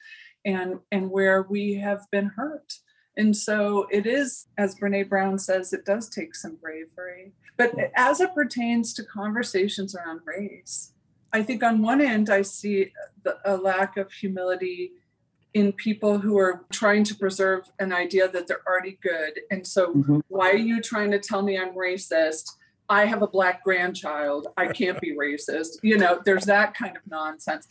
and 0.45 0.80
and 0.91 1.10
where 1.10 1.43
we 1.43 1.76
have 1.76 2.06
been 2.12 2.32
hurt 2.36 2.74
and 3.17 3.36
so 3.36 3.88
it 3.91 4.06
is, 4.06 4.47
as 4.58 4.76
Brene 4.76 5.10
Brown 5.10 5.38
says, 5.38 5.74
it 5.74 5.86
does 5.86 6.10
take 6.10 6.36
some 6.36 6.56
bravery. 6.56 7.34
But 7.58 7.76
as 7.95 8.21
it 8.21 8.34
pertains 8.34 8.93
to 8.95 9.04
conversations 9.04 9.95
around 9.95 10.21
race, 10.26 10.93
I 11.34 11.43
think 11.43 11.63
on 11.63 11.82
one 11.82 12.02
end, 12.02 12.30
I 12.30 12.41
see 12.41 12.91
a 13.45 13.56
lack 13.56 13.97
of 13.97 14.12
humility 14.12 14.93
in 15.54 15.74
people 15.74 16.17
who 16.17 16.38
are 16.38 16.65
trying 16.71 17.04
to 17.04 17.15
preserve 17.15 17.69
an 17.80 17.91
idea 17.91 18.30
that 18.30 18.47
they're 18.47 18.63
already 18.67 18.97
good. 19.02 19.39
And 19.52 19.65
so, 19.67 19.93
mm-hmm. 19.93 20.19
why 20.30 20.50
are 20.52 20.58
you 20.58 20.82
trying 20.82 21.12
to 21.12 21.19
tell 21.19 21.41
me 21.41 21.58
I'm 21.58 21.76
racist? 21.76 22.52
I 22.89 23.06
have 23.06 23.21
a 23.21 23.28
black 23.28 23.63
grandchild. 23.63 24.47
I 24.58 24.67
can't 24.67 25.00
be 25.00 25.15
racist. 25.15 25.78
You 25.82 25.97
know, 25.97 26.21
there's 26.26 26.45
that 26.45 26.74
kind 26.74 26.95
of 26.95 27.04
nonsense, 27.10 27.67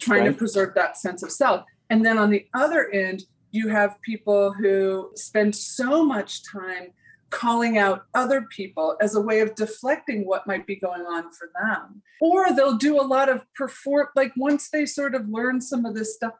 trying 0.00 0.22
right. 0.22 0.32
to 0.32 0.34
preserve 0.34 0.74
that 0.74 0.96
sense 0.96 1.22
of 1.22 1.30
self. 1.30 1.64
And 1.90 2.04
then 2.04 2.18
on 2.18 2.30
the 2.30 2.46
other 2.54 2.90
end, 2.90 3.24
you 3.56 3.68
have 3.68 4.00
people 4.02 4.52
who 4.52 5.10
spend 5.14 5.56
so 5.56 6.04
much 6.04 6.44
time 6.44 6.92
calling 7.30 7.76
out 7.76 8.06
other 8.14 8.42
people 8.42 8.96
as 9.00 9.16
a 9.16 9.20
way 9.20 9.40
of 9.40 9.54
deflecting 9.56 10.26
what 10.26 10.46
might 10.46 10.66
be 10.66 10.76
going 10.76 11.02
on 11.02 11.32
for 11.32 11.50
them. 11.60 12.00
Or 12.20 12.52
they'll 12.52 12.76
do 12.76 13.00
a 13.00 13.02
lot 13.02 13.28
of 13.28 13.42
perform 13.54 14.08
like 14.14 14.32
once 14.36 14.70
they 14.70 14.86
sort 14.86 15.14
of 15.14 15.28
learn 15.28 15.60
some 15.60 15.84
of 15.84 15.94
this 15.94 16.14
stuff 16.14 16.34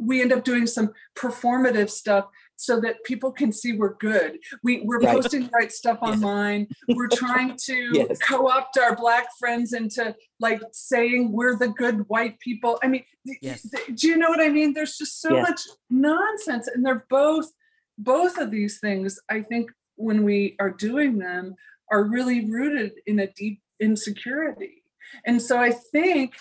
we 0.00 0.22
end 0.22 0.32
up 0.32 0.44
doing 0.44 0.66
some 0.66 0.92
performative 1.16 1.90
stuff 1.90 2.26
so 2.56 2.80
that 2.80 3.02
people 3.04 3.32
can 3.32 3.52
see 3.52 3.72
we're 3.72 3.94
good. 3.94 4.38
We, 4.62 4.82
we're 4.84 5.00
right. 5.00 5.14
posting 5.14 5.44
the 5.44 5.50
right 5.50 5.72
stuff 5.72 5.98
online. 6.02 6.68
We're 6.88 7.08
trying 7.12 7.56
to 7.64 7.90
yes. 7.92 8.18
co-opt 8.18 8.78
our 8.78 8.96
black 8.96 9.26
friends 9.38 9.72
into 9.72 10.14
like 10.40 10.60
saying 10.72 11.32
we're 11.32 11.56
the 11.56 11.68
good 11.68 12.08
white 12.08 12.38
people. 12.40 12.78
I 12.82 12.88
mean, 12.88 13.04
yes. 13.40 13.68
th- 13.68 13.98
do 13.98 14.08
you 14.08 14.16
know 14.16 14.28
what 14.28 14.40
I 14.40 14.48
mean? 14.48 14.72
There's 14.72 14.96
just 14.96 15.20
so 15.20 15.34
yes. 15.34 15.48
much 15.48 15.60
nonsense, 15.90 16.68
and 16.68 16.84
they're 16.84 17.06
both 17.10 17.50
both 17.98 18.38
of 18.38 18.50
these 18.50 18.80
things. 18.80 19.18
I 19.30 19.40
think 19.42 19.70
when 19.96 20.24
we 20.24 20.56
are 20.60 20.70
doing 20.70 21.18
them 21.18 21.54
are 21.90 22.04
really 22.04 22.50
rooted 22.50 22.92
in 23.06 23.20
a 23.20 23.26
deep 23.28 23.60
insecurity, 23.80 24.82
and 25.26 25.40
so 25.40 25.58
I 25.58 25.70
think 25.70 26.34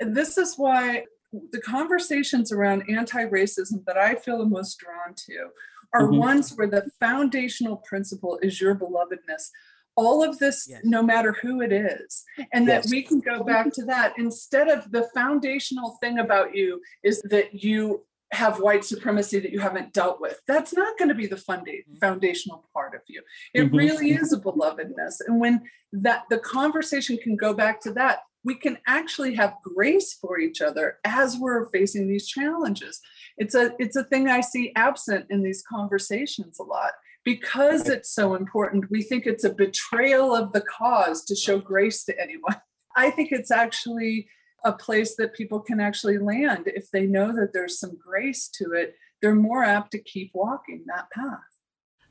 this 0.00 0.38
is 0.38 0.54
why 0.56 1.04
the 1.32 1.60
conversations 1.60 2.52
around 2.52 2.82
anti-racism 2.88 3.84
that 3.86 3.96
I 3.96 4.14
feel 4.14 4.38
the 4.38 4.46
most 4.46 4.78
drawn 4.78 5.14
to 5.14 5.50
are 5.92 6.08
mm-hmm. 6.08 6.18
ones 6.18 6.54
where 6.56 6.66
the 6.66 6.90
foundational 6.98 7.76
principle 7.76 8.38
is 8.42 8.60
your 8.60 8.74
belovedness 8.74 9.50
all 9.96 10.22
of 10.22 10.38
this 10.38 10.66
yes. 10.68 10.80
no 10.84 11.02
matter 11.02 11.36
who 11.42 11.60
it 11.60 11.72
is 11.72 12.24
and 12.52 12.66
yes. 12.66 12.84
that 12.84 12.90
we 12.90 13.02
can 13.02 13.20
go 13.20 13.42
back 13.42 13.72
to 13.72 13.84
that 13.84 14.14
instead 14.18 14.68
of 14.68 14.90
the 14.92 15.08
foundational 15.14 15.98
thing 16.00 16.18
about 16.18 16.54
you 16.54 16.80
is 17.02 17.20
that 17.22 17.62
you 17.62 18.04
have 18.32 18.60
white 18.60 18.84
supremacy 18.84 19.40
that 19.40 19.50
you 19.50 19.58
haven't 19.58 19.92
dealt 19.92 20.20
with 20.20 20.40
that's 20.46 20.72
not 20.72 20.96
going 20.96 21.08
to 21.08 21.14
be 21.14 21.26
the 21.26 21.36
funda- 21.36 21.70
mm-hmm. 21.72 21.96
foundational 21.96 22.64
part 22.72 22.94
of 22.94 23.00
you 23.08 23.20
it 23.52 23.64
mm-hmm. 23.64 23.76
really 23.76 24.12
is 24.12 24.32
a 24.32 24.38
belovedness 24.38 25.16
and 25.26 25.40
when 25.40 25.60
that 25.92 26.22
the 26.30 26.38
conversation 26.38 27.18
can 27.18 27.36
go 27.36 27.52
back 27.52 27.80
to 27.80 27.92
that 27.92 28.20
we 28.44 28.54
can 28.54 28.78
actually 28.86 29.34
have 29.34 29.56
grace 29.62 30.14
for 30.14 30.38
each 30.38 30.60
other 30.60 30.98
as 31.04 31.36
we're 31.36 31.68
facing 31.70 32.08
these 32.08 32.26
challenges. 32.26 33.00
It's 33.36 33.54
a 33.54 33.72
it's 33.78 33.96
a 33.96 34.04
thing 34.04 34.28
i 34.28 34.40
see 34.40 34.72
absent 34.76 35.26
in 35.30 35.42
these 35.42 35.62
conversations 35.68 36.58
a 36.58 36.62
lot. 36.62 36.92
Because 37.22 37.86
it's 37.88 38.14
so 38.14 38.34
important 38.34 38.90
we 38.90 39.02
think 39.02 39.26
it's 39.26 39.44
a 39.44 39.52
betrayal 39.52 40.34
of 40.34 40.52
the 40.52 40.62
cause 40.62 41.24
to 41.26 41.36
show 41.36 41.58
grace 41.58 42.04
to 42.04 42.20
anyone. 42.20 42.56
I 42.96 43.10
think 43.10 43.30
it's 43.30 43.50
actually 43.50 44.28
a 44.64 44.72
place 44.72 45.16
that 45.16 45.34
people 45.34 45.60
can 45.60 45.80
actually 45.80 46.18
land 46.18 46.64
if 46.66 46.90
they 46.90 47.06
know 47.06 47.32
that 47.32 47.52
there's 47.52 47.78
some 47.78 47.96
grace 47.96 48.48
to 48.54 48.72
it. 48.72 48.94
They're 49.22 49.34
more 49.34 49.64
apt 49.64 49.92
to 49.92 50.02
keep 50.02 50.30
walking 50.34 50.84
that 50.86 51.10
path. 51.10 51.38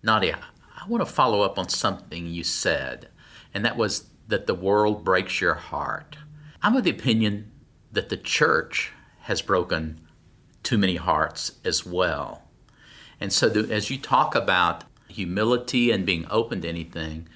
Nadia 0.03 0.39
i 0.81 0.87
want 0.87 1.05
to 1.05 1.11
follow 1.11 1.41
up 1.41 1.59
on 1.59 1.67
something 1.67 2.25
you 2.25 2.43
said 2.43 3.09
and 3.53 3.65
that 3.65 3.75
was 3.75 4.09
that 4.29 4.45
the 4.47 4.55
world 4.55 5.03
breaks 5.03 5.41
your 5.41 5.55
heart. 5.55 6.15
I'm 6.61 6.75
of 6.75 6.83
the 6.83 6.91
opinion 6.91 7.51
that 7.91 8.09
the 8.09 8.17
church 8.17 8.93
has 9.21 9.41
broken 9.41 9.99
too 10.63 10.77
many 10.77 10.95
hearts 10.95 11.53
as 11.65 11.85
well. 11.85 12.43
And 13.19 13.33
so, 13.33 13.49
the, 13.49 13.73
as 13.73 13.89
you 13.89 13.97
talk 13.97 14.35
about 14.35 14.83
humility 15.07 15.91
and 15.91 16.05
being 16.05 16.27
open 16.29 16.61
to 16.61 16.69
anything, 16.69 17.27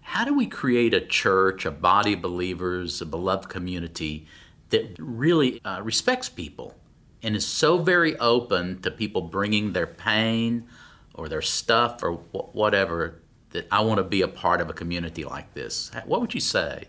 how 0.00 0.24
do 0.24 0.34
we 0.34 0.46
create 0.46 0.94
a 0.94 1.00
church, 1.00 1.66
a 1.66 1.70
body 1.70 2.14
of 2.14 2.22
believers, 2.22 3.02
a 3.02 3.06
beloved 3.06 3.50
community 3.50 4.26
that 4.70 4.96
really 4.98 5.62
uh, 5.64 5.82
respects 5.82 6.30
people 6.30 6.74
and 7.22 7.36
is 7.36 7.46
so 7.46 7.78
very 7.78 8.18
open 8.18 8.80
to 8.80 8.90
people 8.90 9.22
bringing 9.22 9.72
their 9.74 9.86
pain 9.86 10.66
or 11.14 11.28
their 11.28 11.42
stuff 11.42 12.02
or 12.02 12.14
wh- 12.14 12.54
whatever 12.54 13.20
that 13.50 13.66
I 13.70 13.80
want 13.80 13.98
to 13.98 14.04
be 14.04 14.22
a 14.22 14.28
part 14.28 14.60
of 14.60 14.68
a 14.68 14.74
community 14.74 15.24
like 15.24 15.54
this, 15.54 15.90
what 16.04 16.20
would 16.20 16.34
you 16.34 16.40
say 16.40 16.84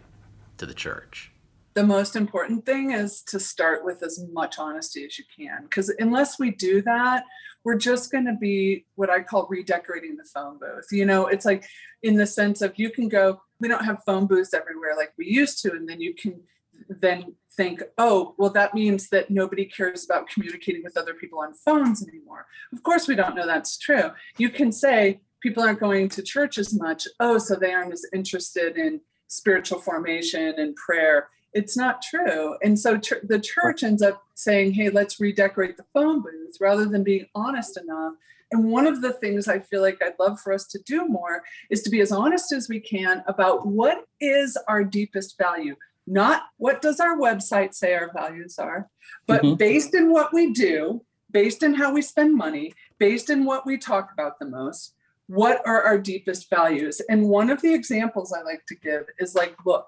to 0.57 0.65
the 0.65 0.73
church? 0.73 1.31
The 1.75 1.83
most 1.83 2.15
important 2.15 2.65
thing 2.65 2.91
is 2.91 3.21
to 3.23 3.39
start 3.39 3.85
with 3.85 4.03
as 4.03 4.25
much 4.33 4.59
honesty 4.59 5.05
as 5.05 5.17
you 5.17 5.25
can. 5.33 5.63
Because 5.63 5.89
unless 5.99 6.39
we 6.39 6.51
do 6.51 6.81
that, 6.81 7.23
we're 7.63 7.77
just 7.77 8.11
going 8.11 8.25
to 8.25 8.35
be 8.39 8.85
what 8.95 9.09
I 9.09 9.21
call 9.21 9.47
redecorating 9.49 10.17
the 10.17 10.23
phone 10.23 10.57
booth. 10.59 10.87
You 10.91 11.05
know, 11.05 11.27
it's 11.27 11.45
like 11.45 11.65
in 12.03 12.15
the 12.15 12.25
sense 12.25 12.61
of 12.61 12.73
you 12.77 12.89
can 12.89 13.07
go, 13.07 13.41
we 13.59 13.67
don't 13.67 13.85
have 13.85 14.03
phone 14.05 14.27
booths 14.27 14.53
everywhere 14.53 14.95
like 14.97 15.13
we 15.17 15.27
used 15.27 15.61
to. 15.63 15.71
And 15.71 15.87
then 15.87 16.01
you 16.01 16.13
can 16.13 16.41
then 16.89 17.35
think, 17.55 17.83
oh, 17.97 18.35
well, 18.37 18.49
that 18.49 18.73
means 18.73 19.09
that 19.09 19.29
nobody 19.29 19.65
cares 19.65 20.05
about 20.05 20.27
communicating 20.29 20.83
with 20.83 20.97
other 20.97 21.13
people 21.13 21.39
on 21.39 21.53
phones 21.53 22.05
anymore. 22.07 22.47
Of 22.73 22.83
course, 22.83 23.07
we 23.07 23.15
don't 23.15 23.35
know 23.35 23.45
that's 23.45 23.77
true. 23.77 24.11
You 24.37 24.49
can 24.49 24.71
say, 24.71 25.21
people 25.41 25.63
aren't 25.63 25.79
going 25.79 26.09
to 26.09 26.21
church 26.21 26.57
as 26.57 26.73
much. 26.73 27.07
Oh, 27.19 27.37
so 27.37 27.55
they 27.55 27.73
aren't 27.73 27.93
as 27.93 28.05
interested 28.13 28.77
in 28.77 29.01
spiritual 29.27 29.79
formation 29.79 30.55
and 30.57 30.75
prayer. 30.75 31.29
It's 31.53 31.77
not 31.77 32.01
true. 32.01 32.55
And 32.61 32.77
so 32.77 32.97
ch- 32.97 33.13
the 33.23 33.39
church 33.39 33.83
ends 33.83 34.01
up 34.01 34.23
saying, 34.35 34.73
hey, 34.73 34.89
let's 34.89 35.19
redecorate 35.19 35.77
the 35.77 35.85
phone 35.93 36.21
booth 36.21 36.57
rather 36.59 36.85
than 36.85 37.03
being 37.03 37.25
honest 37.33 37.77
enough. 37.77 38.13
And 38.51 38.71
one 38.71 38.87
of 38.87 39.01
the 39.01 39.13
things 39.13 39.47
I 39.47 39.59
feel 39.59 39.81
like 39.81 40.01
I'd 40.03 40.19
love 40.19 40.39
for 40.39 40.53
us 40.53 40.65
to 40.67 40.79
do 40.85 41.07
more 41.07 41.43
is 41.69 41.83
to 41.83 41.89
be 41.89 42.01
as 42.01 42.11
honest 42.11 42.51
as 42.51 42.67
we 42.67 42.79
can 42.79 43.23
about 43.27 43.67
what 43.67 44.05
is 44.19 44.57
our 44.67 44.83
deepest 44.83 45.37
value. 45.37 45.75
Not 46.07 46.43
what 46.57 46.81
does 46.81 46.99
our 46.99 47.17
website 47.17 47.75
say 47.75 47.93
our 47.93 48.11
values 48.11 48.57
are, 48.57 48.89
but 49.27 49.43
mm-hmm. 49.43 49.55
based 49.55 49.93
in 49.93 50.11
what 50.11 50.33
we 50.33 50.51
do, 50.51 51.05
based 51.31 51.61
in 51.61 51.75
how 51.75 51.93
we 51.93 52.01
spend 52.01 52.35
money, 52.35 52.73
based 52.97 53.29
in 53.29 53.45
what 53.45 53.67
we 53.67 53.77
talk 53.77 54.09
about 54.11 54.39
the 54.39 54.47
most, 54.47 54.95
what 55.29 55.61
are 55.63 55.83
our 55.83 55.99
deepest 55.99 56.49
values? 56.49 57.01
And 57.07 57.29
one 57.29 57.51
of 57.51 57.61
the 57.61 57.71
examples 57.71 58.33
I 58.33 58.41
like 58.41 58.65
to 58.65 58.75
give 58.75 59.05
is 59.19 59.35
like, 59.35 59.55
look, 59.63 59.85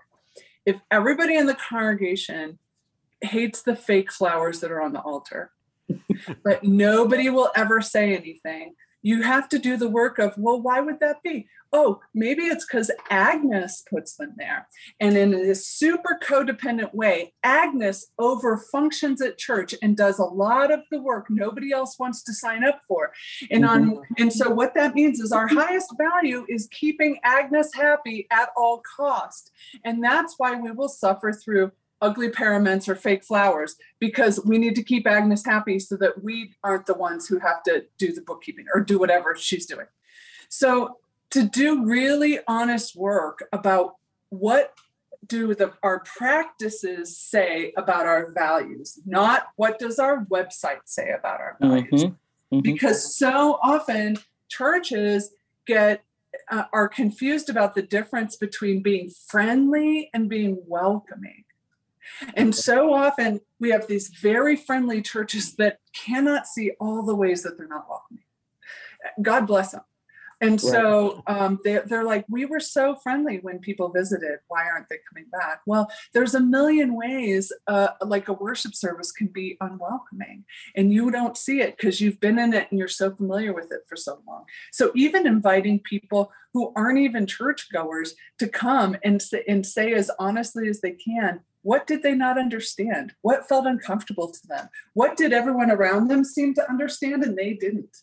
if 0.67 0.75
everybody 0.91 1.35
in 1.35 1.47
the 1.47 1.55
congregation 1.55 2.59
hates 3.21 3.63
the 3.63 3.75
fake 3.75 4.11
flowers 4.11 4.59
that 4.59 4.69
are 4.71 4.83
on 4.83 4.93
the 4.93 5.01
altar, 5.01 5.49
but 6.43 6.63
nobody 6.63 7.31
will 7.31 7.49
ever 7.55 7.81
say 7.81 8.15
anything, 8.15 8.75
you 9.01 9.23
have 9.23 9.49
to 9.49 9.59
do 9.59 9.77
the 9.77 9.89
work 9.89 10.19
of, 10.19 10.33
well, 10.37 10.61
why 10.61 10.79
would 10.79 10.99
that 10.99 11.23
be? 11.23 11.47
Oh, 11.73 12.01
maybe 12.13 12.43
it's 12.43 12.65
because 12.65 12.91
Agnes 13.09 13.83
puts 13.89 14.17
them 14.17 14.33
there. 14.37 14.67
And 14.99 15.15
in 15.15 15.31
this 15.31 15.67
super 15.67 16.19
codependent 16.21 16.93
way, 16.93 17.33
Agnes 17.43 18.07
over 18.19 18.57
functions 18.71 19.21
at 19.21 19.37
church 19.37 19.73
and 19.81 19.95
does 19.95 20.19
a 20.19 20.25
lot 20.25 20.71
of 20.71 20.81
the 20.91 21.01
work 21.01 21.27
nobody 21.29 21.71
else 21.71 21.97
wants 21.97 22.23
to 22.23 22.33
sign 22.33 22.65
up 22.65 22.81
for. 22.87 23.13
And 23.49 23.65
on 23.65 23.91
mm-hmm. 23.91 24.13
and 24.17 24.33
so 24.33 24.49
what 24.49 24.73
that 24.75 24.95
means 24.95 25.21
is 25.21 25.31
our 25.31 25.47
highest 25.47 25.95
value 25.97 26.45
is 26.49 26.67
keeping 26.71 27.19
Agnes 27.23 27.73
happy 27.73 28.27
at 28.31 28.49
all 28.57 28.81
cost. 28.97 29.51
And 29.85 30.03
that's 30.03 30.35
why 30.37 30.55
we 30.55 30.71
will 30.71 30.89
suffer 30.89 31.31
through 31.31 31.71
ugly 32.01 32.29
paraments 32.29 32.89
or 32.89 32.95
fake 32.95 33.23
flowers 33.23 33.75
because 33.99 34.43
we 34.45 34.57
need 34.57 34.75
to 34.75 34.83
keep 34.83 35.07
Agnes 35.07 35.45
happy 35.45 35.79
so 35.79 35.95
that 35.97 36.23
we 36.23 36.53
aren't 36.63 36.85
the 36.85 36.93
ones 36.93 37.27
who 37.27 37.39
have 37.39 37.63
to 37.63 37.85
do 37.97 38.11
the 38.11 38.21
bookkeeping 38.21 38.65
or 38.73 38.81
do 38.81 38.97
whatever 38.97 39.35
she's 39.37 39.65
doing. 39.65 39.85
So 40.49 40.97
to 41.31 41.43
do 41.47 41.85
really 41.85 42.39
honest 42.47 42.95
work 42.95 43.43
about 43.51 43.95
what 44.29 44.73
do 45.27 45.53
the 45.53 45.73
our 45.83 45.99
practices 45.99 47.15
say 47.17 47.73
about 47.77 48.05
our 48.05 48.31
values 48.31 48.99
not 49.05 49.47
what 49.55 49.77
does 49.77 49.99
our 49.99 50.25
website 50.25 50.79
say 50.85 51.11
about 51.11 51.39
our 51.39 51.57
values 51.61 52.05
mm-hmm. 52.05 52.55
Mm-hmm. 52.55 52.59
because 52.61 53.15
so 53.15 53.59
often 53.61 54.17
churches 54.49 55.31
get 55.67 56.03
uh, 56.49 56.63
are 56.73 56.87
confused 56.87 57.49
about 57.49 57.75
the 57.75 57.81
difference 57.81 58.35
between 58.35 58.81
being 58.81 59.09
friendly 59.27 60.09
and 60.13 60.27
being 60.27 60.57
welcoming 60.65 61.43
and 62.35 62.53
so 62.55 62.93
often 62.93 63.41
we 63.59 63.69
have 63.69 63.87
these 63.87 64.09
very 64.09 64.55
friendly 64.55 65.01
churches 65.01 65.55
that 65.55 65.79
cannot 65.93 66.47
see 66.47 66.71
all 66.79 67.03
the 67.03 67.15
ways 67.15 67.43
that 67.43 67.57
they're 67.57 67.67
not 67.67 67.89
welcoming. 67.89 68.23
God 69.21 69.47
bless 69.47 69.71
them. 69.71 69.81
And 70.41 70.59
so 70.59 71.21
um, 71.27 71.59
they, 71.63 71.79
they're 71.85 72.03
like, 72.03 72.25
we 72.27 72.45
were 72.45 72.59
so 72.59 72.95
friendly 72.95 73.37
when 73.37 73.59
people 73.59 73.89
visited. 73.89 74.39
Why 74.47 74.65
aren't 74.65 74.89
they 74.89 74.97
coming 75.07 75.29
back? 75.31 75.61
Well, 75.67 75.87
there's 76.13 76.33
a 76.33 76.39
million 76.39 76.95
ways, 76.95 77.53
uh, 77.67 77.89
like 78.01 78.27
a 78.27 78.33
worship 78.33 78.73
service 78.73 79.11
can 79.11 79.27
be 79.27 79.55
unwelcoming, 79.61 80.45
and 80.75 80.91
you 80.91 81.11
don't 81.11 81.37
see 81.37 81.61
it 81.61 81.77
because 81.77 82.01
you've 82.01 82.19
been 82.19 82.39
in 82.39 82.53
it 82.53 82.67
and 82.71 82.79
you're 82.79 82.87
so 82.87 83.11
familiar 83.11 83.53
with 83.53 83.71
it 83.71 83.81
for 83.87 83.95
so 83.95 84.23
long. 84.27 84.45
So 84.71 84.91
even 84.95 85.27
inviting 85.27 85.79
people 85.79 86.31
who 86.53 86.73
aren't 86.75 86.97
even 86.97 87.27
churchgoers 87.27 88.15
to 88.39 88.47
come 88.47 88.97
and 89.03 89.21
say, 89.21 89.43
and 89.47 89.63
say 89.63 89.93
as 89.93 90.09
honestly 90.17 90.67
as 90.67 90.81
they 90.81 90.93
can, 90.93 91.41
what 91.63 91.87
did 91.87 92.03
they 92.03 92.15
not 92.15 92.37
understand? 92.37 93.13
What 93.21 93.47
felt 93.47 93.65
uncomfortable 93.65 94.31
to 94.31 94.47
them? 94.47 94.69
What 94.93 95.17
did 95.17 95.33
everyone 95.33 95.71
around 95.71 96.07
them 96.07 96.23
seem 96.23 96.53
to 96.55 96.69
understand 96.69 97.23
and 97.23 97.37
they 97.37 97.53
didn't? 97.53 97.97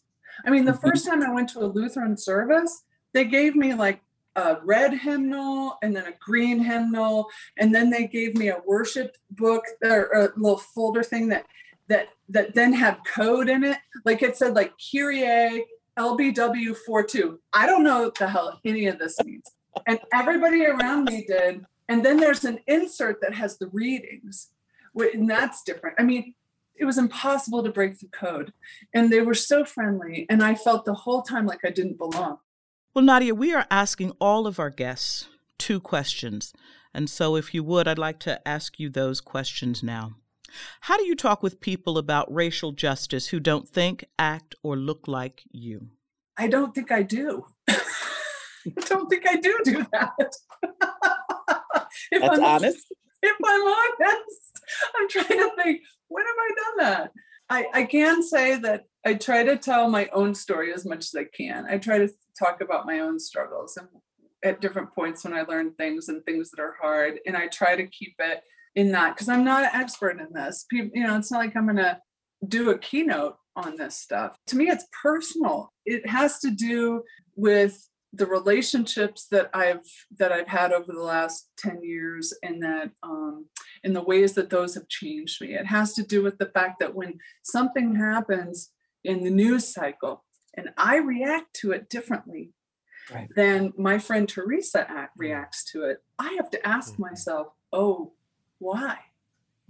I 0.44 0.50
mean, 0.50 0.64
the 0.64 0.72
mm-hmm. 0.72 0.88
first 0.88 1.06
time 1.06 1.22
I 1.22 1.32
went 1.32 1.48
to 1.50 1.60
a 1.60 1.66
Lutheran 1.66 2.16
service, 2.16 2.84
they 3.12 3.24
gave 3.24 3.56
me 3.56 3.74
like 3.74 4.00
a 4.36 4.58
red 4.64 4.94
hymnal 4.94 5.78
and 5.82 5.96
then 5.96 6.06
a 6.06 6.14
green 6.20 6.60
hymnal, 6.60 7.26
and 7.58 7.74
then 7.74 7.90
they 7.90 8.06
gave 8.06 8.36
me 8.36 8.48
a 8.48 8.62
worship 8.66 9.16
book 9.32 9.64
or 9.82 10.10
a 10.12 10.22
little 10.36 10.58
folder 10.58 11.02
thing 11.02 11.28
that 11.28 11.46
that 11.88 12.08
that 12.28 12.54
then 12.54 12.72
had 12.72 12.98
code 13.04 13.48
in 13.48 13.64
it. 13.64 13.78
Like 14.04 14.22
it 14.22 14.36
said 14.36 14.54
like 14.54 14.72
Kyrie 14.78 15.64
LBW 15.98 16.76
42. 16.86 17.40
I 17.52 17.66
don't 17.66 17.82
know 17.82 18.02
what 18.02 18.14
the 18.14 18.28
hell 18.28 18.60
any 18.64 18.86
of 18.86 18.98
this 18.98 19.18
means. 19.24 19.50
And 19.86 19.98
everybody 20.12 20.64
around 20.64 21.04
me 21.04 21.24
did. 21.26 21.64
And 21.88 22.04
then 22.04 22.18
there's 22.18 22.44
an 22.44 22.60
insert 22.66 23.20
that 23.22 23.34
has 23.34 23.58
the 23.58 23.68
readings, 23.68 24.48
and 24.94 25.28
that's 25.28 25.62
different. 25.62 25.96
I 25.98 26.02
mean, 26.02 26.34
it 26.78 26.84
was 26.84 26.98
impossible 26.98 27.62
to 27.62 27.70
break 27.70 27.98
the 27.98 28.08
code. 28.08 28.52
And 28.94 29.10
they 29.10 29.20
were 29.20 29.34
so 29.34 29.64
friendly. 29.64 30.26
And 30.30 30.42
I 30.42 30.54
felt 30.54 30.84
the 30.84 30.94
whole 30.94 31.22
time 31.22 31.46
like 31.46 31.60
I 31.64 31.70
didn't 31.70 31.98
belong. 31.98 32.38
Well, 32.94 33.04
Nadia, 33.04 33.34
we 33.34 33.52
are 33.52 33.66
asking 33.70 34.12
all 34.20 34.46
of 34.46 34.58
our 34.58 34.70
guests 34.70 35.28
two 35.58 35.80
questions. 35.80 36.52
And 36.94 37.10
so, 37.10 37.36
if 37.36 37.52
you 37.52 37.62
would, 37.64 37.86
I'd 37.86 37.98
like 37.98 38.18
to 38.20 38.46
ask 38.48 38.80
you 38.80 38.88
those 38.88 39.20
questions 39.20 39.82
now. 39.82 40.14
How 40.82 40.96
do 40.96 41.04
you 41.04 41.14
talk 41.14 41.42
with 41.42 41.60
people 41.60 41.98
about 41.98 42.32
racial 42.32 42.72
justice 42.72 43.28
who 43.28 43.38
don't 43.38 43.68
think, 43.68 44.06
act, 44.18 44.54
or 44.62 44.76
look 44.76 45.06
like 45.06 45.42
you? 45.50 45.90
I 46.38 46.48
don't 46.48 46.74
think 46.74 46.90
I 46.90 47.02
do. 47.02 47.44
I 47.68 47.76
don't 48.86 49.08
think 49.10 49.28
I 49.28 49.36
do 49.36 49.58
do 49.64 49.86
that. 49.92 50.34
if 52.10 52.22
That's 52.22 52.38
I'm, 52.38 52.44
honest. 52.44 52.86
If 53.22 53.36
I'm 53.44 53.66
honest, 53.66 54.60
I'm 54.96 55.08
trying 55.08 55.38
to 55.38 55.50
think, 55.62 55.82
when 56.08 56.24
have 56.24 56.36
I 56.38 56.54
done 56.54 56.86
that? 56.86 57.12
I, 57.50 57.66
I 57.72 57.84
can 57.84 58.22
say 58.22 58.56
that 58.58 58.84
I 59.06 59.14
try 59.14 59.42
to 59.42 59.56
tell 59.56 59.88
my 59.88 60.08
own 60.12 60.34
story 60.34 60.72
as 60.72 60.84
much 60.84 61.06
as 61.06 61.14
I 61.14 61.24
can. 61.24 61.66
I 61.68 61.78
try 61.78 61.98
to 61.98 62.08
talk 62.38 62.60
about 62.60 62.86
my 62.86 63.00
own 63.00 63.18
struggles 63.18 63.76
and 63.76 63.88
at 64.44 64.60
different 64.60 64.94
points 64.94 65.24
when 65.24 65.34
I 65.34 65.42
learn 65.42 65.72
things 65.72 66.08
and 66.08 66.24
things 66.24 66.50
that 66.50 66.60
are 66.60 66.76
hard. 66.80 67.18
And 67.26 67.36
I 67.36 67.48
try 67.48 67.74
to 67.74 67.86
keep 67.86 68.14
it 68.18 68.42
in 68.74 68.92
that 68.92 69.14
because 69.14 69.28
I'm 69.28 69.44
not 69.44 69.64
an 69.64 69.70
expert 69.72 70.20
in 70.20 70.32
this. 70.32 70.64
People, 70.70 70.90
you 70.94 71.04
know, 71.04 71.16
it's 71.16 71.32
not 71.32 71.38
like 71.38 71.56
I'm 71.56 71.66
gonna 71.66 72.00
do 72.46 72.70
a 72.70 72.78
keynote 72.78 73.36
on 73.56 73.76
this 73.76 73.96
stuff. 73.96 74.36
To 74.48 74.56
me, 74.56 74.68
it's 74.68 74.86
personal. 75.02 75.72
It 75.84 76.06
has 76.08 76.38
to 76.40 76.50
do 76.50 77.02
with 77.34 77.87
the 78.12 78.26
relationships 78.26 79.26
that 79.30 79.50
I've 79.52 79.84
that 80.18 80.32
I've 80.32 80.48
had 80.48 80.72
over 80.72 80.92
the 80.92 81.02
last 81.02 81.50
10 81.58 81.82
years 81.82 82.32
and 82.42 82.62
that 82.62 82.90
um 83.02 83.46
in 83.84 83.92
the 83.92 84.02
ways 84.02 84.32
that 84.34 84.50
those 84.50 84.74
have 84.74 84.88
changed 84.88 85.40
me. 85.40 85.54
It 85.54 85.66
has 85.66 85.92
to 85.94 86.02
do 86.02 86.22
with 86.22 86.38
the 86.38 86.46
fact 86.46 86.80
that 86.80 86.94
when 86.94 87.18
something 87.42 87.94
happens 87.94 88.70
in 89.04 89.22
the 89.22 89.30
news 89.30 89.72
cycle 89.72 90.24
and 90.54 90.70
I 90.76 90.96
react 90.96 91.54
to 91.56 91.72
it 91.72 91.88
differently 91.88 92.52
right. 93.12 93.28
than 93.36 93.72
my 93.76 93.98
friend 93.98 94.28
Teresa 94.28 94.86
mm. 94.90 95.06
reacts 95.16 95.64
to 95.72 95.84
it, 95.84 96.02
I 96.18 96.32
have 96.32 96.50
to 96.50 96.66
ask 96.66 96.94
mm-hmm. 96.94 97.02
myself, 97.02 97.48
oh, 97.72 98.12
why? 98.58 98.96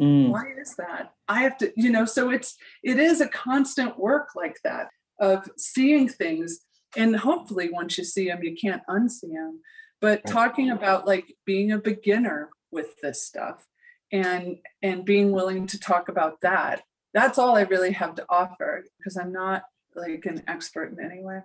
Mm. 0.01 0.31
Why 0.31 0.53
is 0.61 0.77
that? 0.77 1.13
I 1.29 1.43
have 1.43 1.59
to, 1.59 1.73
you 1.77 1.91
know, 1.91 2.05
so 2.05 2.31
it's 2.31 2.57
it 2.83 2.99
is 2.99 3.21
a 3.21 3.29
constant 3.29 3.99
work 3.99 4.31
like 4.37 4.59
that 4.65 4.89
of 5.21 5.49
seeing 5.57 6.09
things 6.09 6.61
and 6.97 7.17
hopefully 7.17 7.71
once 7.71 7.99
you 7.99 8.05
see 8.05 8.29
them 8.29 8.43
you 8.43 8.57
can't 8.57 8.83
unsee 8.89 9.33
them 9.33 9.61
but 10.01 10.25
talking 10.27 10.71
about 10.71 11.07
like 11.07 11.35
being 11.45 11.73
a 11.73 11.79
beginner 11.79 12.51
with 12.71 13.01
this 13.03 13.27
stuff 13.27 13.67
and 14.13 14.57
and 14.83 15.05
being 15.05 15.33
willing 15.33 15.67
to 15.67 15.79
talk 15.79 16.09
about 16.09 16.41
that 16.41 16.83
that's 17.13 17.39
all 17.39 17.57
i 17.57 17.63
really 17.63 17.93
have 17.93 18.15
to 18.15 18.25
offer 18.29 18.85
because 18.99 19.17
i'm 19.17 19.33
not 19.33 19.63
like 19.99 20.27
an 20.27 20.43
expert 20.47 20.93
in 20.93 21.05
any 21.05 21.23
way. 21.23 21.41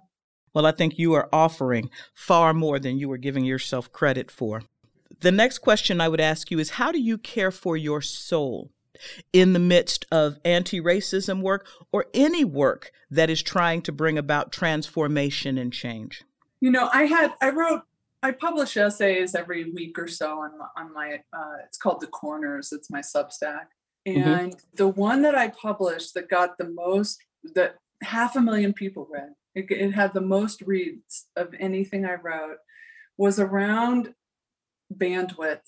Well 0.53 0.65
i 0.65 0.71
think 0.71 0.97
you 0.97 1.13
are 1.13 1.29
offering 1.33 1.89
far 2.13 2.53
more 2.53 2.79
than 2.79 2.97
you 2.97 3.11
are 3.11 3.17
giving 3.17 3.45
yourself 3.45 3.91
credit 3.91 4.29
for. 4.29 4.63
The 5.19 5.31
next 5.31 5.59
question 5.59 5.99
i 5.99 6.07
would 6.07 6.21
ask 6.21 6.51
you 6.51 6.59
is 6.59 6.71
how 6.71 6.91
do 6.91 6.99
you 6.99 7.17
care 7.17 7.51
for 7.51 7.75
your 7.75 8.01
soul 8.01 8.71
in 9.31 9.53
the 9.53 9.59
midst 9.59 10.05
of 10.11 10.39
anti 10.45 10.79
racism 10.81 11.41
work 11.41 11.67
or 11.91 12.05
any 12.13 12.43
work 12.43 12.91
that 13.09 13.29
is 13.29 13.41
trying 13.41 13.81
to 13.83 13.91
bring 13.91 14.17
about 14.17 14.51
transformation 14.51 15.57
and 15.57 15.73
change? 15.73 16.23
You 16.59 16.71
know, 16.71 16.89
I 16.93 17.03
had, 17.03 17.33
I 17.41 17.49
wrote, 17.49 17.83
I 18.21 18.31
publish 18.31 18.77
essays 18.77 19.35
every 19.35 19.71
week 19.71 19.99
or 19.99 20.07
so 20.07 20.39
on, 20.39 20.51
on 20.77 20.93
my, 20.93 21.19
uh, 21.33 21.55
it's 21.65 21.77
called 21.77 21.99
The 21.99 22.07
Corners, 22.07 22.71
it's 22.71 22.89
my 22.89 23.01
Substack. 23.01 23.65
Mm-hmm. 24.07 24.29
And 24.29 24.51
mm-hmm. 24.53 24.75
the 24.75 24.87
one 24.87 25.21
that 25.23 25.35
I 25.35 25.49
published 25.49 26.13
that 26.13 26.29
got 26.29 26.57
the 26.57 26.69
most, 26.69 27.21
that 27.55 27.75
half 28.01 28.35
a 28.35 28.41
million 28.41 28.73
people 28.73 29.07
read, 29.11 29.33
it, 29.55 29.69
it 29.69 29.91
had 29.91 30.13
the 30.13 30.21
most 30.21 30.61
reads 30.61 31.27
of 31.35 31.53
anything 31.59 32.05
I 32.05 32.15
wrote, 32.15 32.57
was 33.17 33.39
around 33.39 34.13
bandwidth 34.93 35.61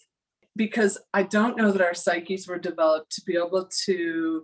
because 0.55 0.97
I 1.13 1.23
don't 1.23 1.57
know 1.57 1.71
that 1.71 1.81
our 1.81 1.93
psyches 1.93 2.47
were 2.47 2.57
developed 2.57 3.11
to 3.13 3.21
be 3.25 3.35
able 3.35 3.69
to 3.85 4.43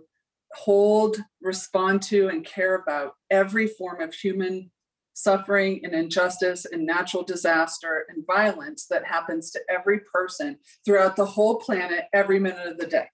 hold, 0.54 1.18
respond 1.40 2.02
to, 2.02 2.28
and 2.28 2.44
care 2.44 2.74
about 2.74 3.14
every 3.30 3.66
form 3.66 4.00
of 4.00 4.14
human 4.14 4.70
suffering 5.14 5.80
and 5.82 5.94
injustice 5.94 6.64
and 6.64 6.86
natural 6.86 7.22
disaster 7.22 8.06
and 8.08 8.26
violence 8.26 8.86
that 8.86 9.04
happens 9.04 9.50
to 9.50 9.60
every 9.68 10.00
person 10.12 10.58
throughout 10.84 11.16
the 11.16 11.24
whole 11.24 11.56
planet 11.56 12.04
every 12.12 12.38
minute 12.38 12.66
of 12.66 12.78
the 12.78 12.86
day. 12.86 13.06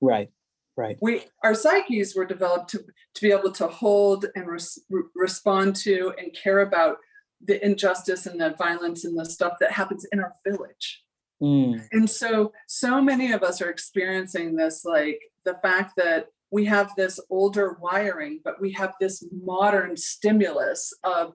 Right. 0.00 0.30
Right. 0.76 0.96
We 1.02 1.24
our 1.42 1.54
psyches 1.54 2.14
were 2.14 2.24
developed 2.24 2.70
to 2.70 2.78
to 2.78 3.20
be 3.20 3.32
able 3.32 3.50
to 3.52 3.66
hold 3.66 4.26
and 4.34 4.46
res, 4.46 4.78
respond 5.14 5.76
to 5.76 6.14
and 6.16 6.32
care 6.32 6.60
about 6.60 6.98
the 7.44 7.62
injustice 7.64 8.26
and 8.26 8.40
the 8.40 8.54
violence 8.56 9.04
and 9.04 9.18
the 9.18 9.26
stuff 9.26 9.54
that 9.60 9.72
happens 9.72 10.06
in 10.12 10.20
our 10.20 10.32
village 10.46 11.02
Mm. 11.42 11.86
And 11.92 12.08
so, 12.08 12.52
so 12.66 13.00
many 13.00 13.32
of 13.32 13.42
us 13.42 13.62
are 13.62 13.70
experiencing 13.70 14.56
this 14.56 14.84
like 14.84 15.20
the 15.44 15.56
fact 15.62 15.94
that 15.96 16.26
we 16.50 16.64
have 16.66 16.92
this 16.96 17.20
older 17.30 17.78
wiring, 17.80 18.40
but 18.44 18.60
we 18.60 18.72
have 18.72 18.94
this 19.00 19.24
modern 19.30 19.96
stimulus 19.96 20.92
of 21.04 21.32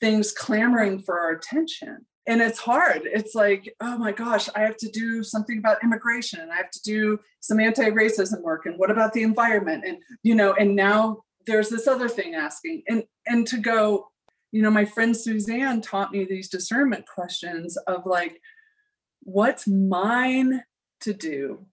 things 0.00 0.32
clamoring 0.32 1.00
for 1.00 1.18
our 1.18 1.32
attention. 1.32 2.06
And 2.26 2.42
it's 2.42 2.58
hard. 2.58 3.02
It's 3.04 3.34
like, 3.34 3.74
oh 3.80 3.96
my 3.96 4.12
gosh, 4.12 4.48
I 4.54 4.60
have 4.60 4.76
to 4.78 4.88
do 4.90 5.22
something 5.22 5.58
about 5.58 5.82
immigration 5.82 6.40
and 6.40 6.52
I 6.52 6.56
have 6.56 6.70
to 6.70 6.82
do 6.82 7.18
some 7.40 7.58
anti 7.60 7.90
racism 7.90 8.42
work. 8.42 8.66
And 8.66 8.78
what 8.78 8.90
about 8.90 9.12
the 9.12 9.22
environment? 9.22 9.84
And, 9.86 9.98
you 10.22 10.34
know, 10.34 10.52
and 10.54 10.76
now 10.76 11.22
there's 11.48 11.70
this 11.70 11.88
other 11.88 12.08
thing 12.08 12.34
asking 12.34 12.82
and 12.88 13.02
and 13.26 13.46
to 13.46 13.56
go 13.56 14.08
you 14.52 14.62
know 14.62 14.70
my 14.70 14.84
friend 14.84 15.16
suzanne 15.16 15.80
taught 15.80 16.12
me 16.12 16.24
these 16.24 16.48
discernment 16.48 17.04
questions 17.12 17.76
of 17.88 18.06
like 18.06 18.40
what's 19.28 19.66
mine 19.66 20.62
to 21.00 21.12
do 21.12 21.66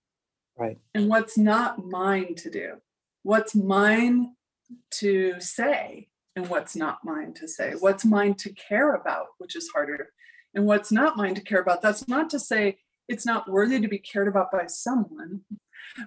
right. 0.58 0.78
and 0.94 1.08
what's 1.08 1.38
not 1.38 1.86
mine 1.86 2.36
to 2.36 2.50
do. 2.50 2.74
What's 3.24 3.56
mine 3.56 4.36
to 4.91 5.39
say 5.39 6.10
and 6.36 6.50
what's 6.50 6.76
not 6.76 7.00
mine 7.04 7.34
to 7.36 7.48
say. 7.48 7.74
What's 7.80 8.06
mine 8.06 8.36
to 8.36 8.54
care 8.54 8.94
about 8.94 9.28
which 9.38 9.56
is 9.56 9.70
harder 9.74 10.10
and 10.54 10.65
what's 10.65 10.91
not 10.91 11.18
mine 11.18 11.36
to 11.36 11.41
care 11.41 11.62
about. 11.62 11.82
That's 11.82 12.08
not 12.08 12.30
to 12.32 12.39
say 12.39 12.78
it's 13.08 13.26
not 13.26 13.50
worthy 13.50 13.80
to 13.80 13.88
be 13.88 14.00
cared 14.00 14.28
about 14.28 14.52
by 14.52 14.65
someone 14.68 15.41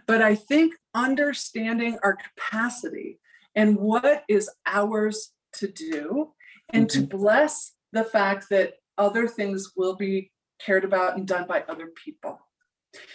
but 0.07 0.23
i 0.23 0.35
think 0.35 0.75
understanding 0.95 1.99
our 2.03 2.17
capacity 2.17 3.19
and 3.55 3.77
what 3.77 4.25
is 4.29 4.51
ours 4.67 5.33
to 5.53 5.69
do 5.69 6.33
and 6.71 6.89
mm-hmm. 6.89 7.01
to 7.01 7.07
bless 7.07 7.73
the 7.93 8.05
fact 8.05 8.47
that 8.51 8.75
other 8.97 9.27
things 9.27 9.73
will 9.77 9.97
be 9.97 10.31
cared 10.59 10.85
about 10.85 11.17
and 11.17 11.27
done 11.27 11.47
by 11.47 11.65
other 11.69 11.89
people. 12.05 12.41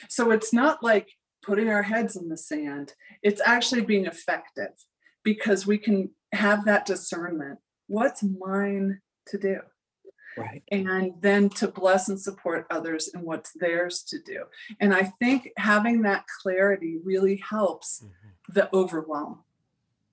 So 0.09 0.31
it's 0.31 0.53
not 0.53 0.83
like 0.83 1.09
putting 1.43 1.69
our 1.69 1.83
heads 1.83 2.15
in 2.15 2.29
the 2.29 2.37
sand, 2.37 2.93
it's 3.21 3.41
actually 3.43 3.81
being 3.81 4.05
effective 4.05 4.71
because 5.23 5.67
we 5.67 5.77
can 5.77 6.09
have 6.31 6.65
that 6.65 6.85
discernment. 6.85 7.59
What's 7.87 8.23
mine 8.23 9.01
to 9.27 9.37
do? 9.37 9.59
Right. 10.37 10.63
And 10.71 11.13
then 11.21 11.49
to 11.49 11.67
bless 11.67 12.09
and 12.09 12.19
support 12.19 12.65
others 12.71 13.09
in 13.13 13.21
what's 13.21 13.51
theirs 13.53 14.03
to 14.07 14.19
do. 14.19 14.45
And 14.79 14.93
I 14.93 15.11
think 15.19 15.49
having 15.57 16.01
that 16.03 16.25
clarity 16.41 16.97
really 17.03 17.35
helps 17.47 18.03
mm-hmm. 18.03 18.53
the 18.53 18.73
overwhelm. 18.75 19.43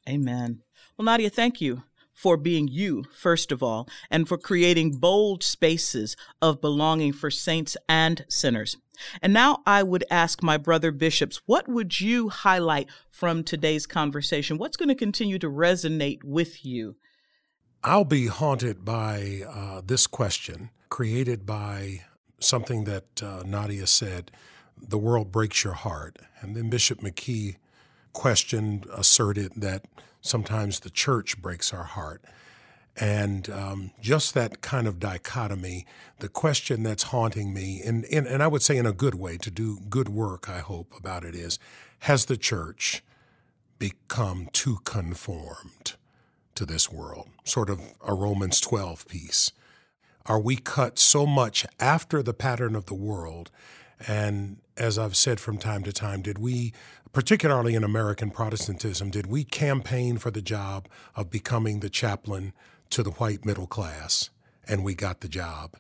Amen. 0.09 0.63
Well, 0.97 1.05
Nadia, 1.05 1.31
thank 1.31 1.61
you 1.61 1.83
for 2.21 2.37
being 2.37 2.69
you, 2.69 3.03
first 3.15 3.51
of 3.51 3.63
all, 3.63 3.89
and 4.11 4.29
for 4.29 4.37
creating 4.37 4.91
bold 4.91 5.43
spaces 5.43 6.17
of 6.43 6.61
belonging 6.61 7.15
for 7.15 7.31
saints 7.31 7.79
and 7.89 8.27
sinners. 8.29 8.77
And 9.23 9.33
now 9.33 9.63
I 9.65 9.83
would 9.83 10.05
ask 10.11 10.43
my 10.43 10.59
brother 10.59 10.93
bishops, 10.93 11.41
what 11.47 11.67
would 11.67 11.99
you 11.99 12.29
highlight 12.29 12.91
from 13.11 13.43
today's 13.43 13.87
conversation? 13.87 14.59
What's 14.59 14.77
going 14.77 14.91
to 14.91 14.95
continue 14.95 15.39
to 15.39 15.49
resonate 15.49 16.23
with 16.23 16.63
you? 16.63 16.97
I'll 17.83 18.05
be 18.05 18.27
haunted 18.27 18.85
by 18.85 19.41
uh, 19.49 19.81
this 19.83 20.07
question 20.07 20.69
created 20.91 21.47
by 21.47 22.03
something 22.39 22.85
that 22.85 23.23
uh, 23.23 23.45
Nadia 23.47 23.87
said 23.87 24.31
the 24.77 24.99
world 24.99 25.33
breaks 25.33 25.65
your 25.65 25.73
heart. 25.73 26.19
And 26.43 26.55
then 26.55 26.69
Bishop 26.69 27.01
McKee 27.01 27.57
questioned, 28.13 28.87
asserted 28.93 29.53
that 29.57 29.87
sometimes 30.21 30.81
the 30.81 30.91
church 30.91 31.41
breaks 31.41 31.73
our 31.73 31.85
heart. 31.85 32.23
And 32.97 33.49
um, 33.49 33.93
just 34.01 34.35
that 34.35 34.61
kind 34.61 34.87
of 34.87 34.99
dichotomy, 34.99 35.87
the 36.19 36.29
question 36.29 36.83
that's 36.83 37.05
haunting 37.05 37.55
me, 37.55 37.81
and, 37.85 38.05
and, 38.07 38.27
and 38.27 38.43
I 38.43 38.47
would 38.49 38.63
say 38.63 38.77
in 38.77 38.85
a 38.87 38.93
good 38.93 39.15
way, 39.15 39.39
to 39.39 39.51
do 39.51 39.79
good 39.89 40.09
work, 40.09 40.49
I 40.49 40.59
hope, 40.59 40.93
about 40.99 41.25
it 41.25 41.35
is 41.35 41.59
has 42.01 42.27
the 42.27 42.37
church 42.37 43.03
become 43.79 44.49
too 44.53 44.79
conformed 44.85 45.95
to 46.55 46.67
this 46.67 46.91
world? 46.91 47.29
Sort 47.45 47.71
of 47.71 47.81
a 48.05 48.15
Romans 48.15 48.61
12 48.61 49.07
piece. 49.09 49.53
Are 50.27 50.41
we 50.41 50.57
cut 50.57 50.99
so 50.99 51.27
much 51.27 51.67
after 51.79 52.23
the 52.23 52.35
pattern 52.35 52.77
of 52.77 52.87
the 52.87 52.95
world? 52.95 53.51
And 54.07 54.59
as 54.77 54.99
I've 54.99 55.17
said 55.17 55.41
from 55.41 55.59
time 55.59 55.83
to 55.85 55.93
time, 55.93 56.23
did 56.23 56.39
we 56.39 56.73
particularly 57.13 57.75
in 57.75 57.85
American 57.85 58.31
Protestantism, 58.31 59.11
did 59.11 59.27
we 59.27 59.45
campaign 59.45 60.19
for 60.19 60.31
the 60.31 60.43
job 60.43 60.89
of 61.17 61.31
becoming 61.31 61.81
the 61.81 61.91
chaplain 61.91 62.53
to 62.91 63.03
the 63.03 63.11
white 63.13 63.45
middle 63.45 63.67
class? 63.67 64.31
And 64.67 64.85
we 64.85 64.95
got 64.95 65.21
the 65.21 65.29
job. 65.29 65.77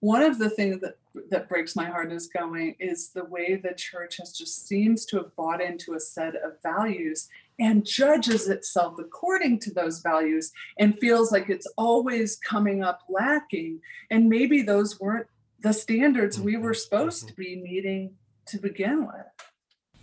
One 0.00 0.22
of 0.22 0.38
the 0.38 0.50
things 0.50 0.80
that, 0.80 0.96
that 1.30 1.48
breaks 1.48 1.76
my 1.76 1.84
heart 1.84 2.10
is 2.10 2.26
going 2.26 2.74
is 2.80 3.10
the 3.10 3.24
way 3.24 3.54
the 3.54 3.74
church 3.74 4.16
has 4.18 4.32
just 4.32 4.66
seems 4.66 5.04
to 5.06 5.18
have 5.18 5.36
bought 5.36 5.60
into 5.60 5.94
a 5.94 6.00
set 6.00 6.34
of 6.34 6.60
values 6.62 7.28
and 7.58 7.86
judges 7.86 8.48
itself 8.48 8.96
according 8.98 9.60
to 9.60 9.72
those 9.72 10.00
values 10.00 10.50
and 10.78 10.98
feels 10.98 11.30
like 11.30 11.48
it's 11.48 11.68
always 11.76 12.36
coming 12.36 12.82
up 12.82 13.02
lacking. 13.08 13.80
And 14.10 14.28
maybe 14.28 14.62
those 14.62 14.98
weren't 14.98 15.28
the 15.60 15.72
standards 15.72 16.40
we 16.40 16.56
were 16.56 16.72
mm-hmm. 16.72 16.78
supposed 16.78 17.28
to 17.28 17.34
mm-hmm. 17.34 17.42
be 17.42 17.62
meeting 17.62 18.14
to 18.46 18.58
begin 18.58 19.06
with. 19.06 19.51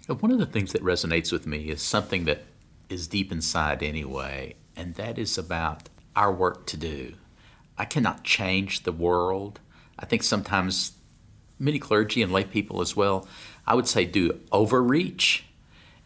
One 0.10 0.32
of 0.32 0.40
the 0.40 0.48
things 0.48 0.74
that 0.74 0.84
resonates 0.84 1.32
with 1.32 1.46
me 1.46 1.70
is 1.70 1.84
something 1.84 2.26
that 2.26 2.42
is 2.90 3.08
deep 3.08 3.32
inside 3.32 3.84
anyway, 3.84 4.56
and 4.76 4.96
that 4.96 5.20
is 5.20 5.38
about 5.38 5.88
our 6.16 6.34
work 6.34 6.66
to 6.68 6.78
do. 6.78 7.14
I 7.78 7.86
cannot 7.86 8.24
change 8.24 8.84
the 8.84 8.92
world. 8.92 9.60
I 10.00 10.08
think 10.08 10.24
sometimes 10.24 10.94
many 11.60 11.78
clergy 11.78 12.24
and 12.24 12.32
lay 12.32 12.44
people 12.44 12.82
as 12.82 12.96
well, 12.96 13.28
I 13.68 13.76
would 13.76 13.88
say, 13.88 14.04
do 14.06 14.40
overreach, 14.52 15.46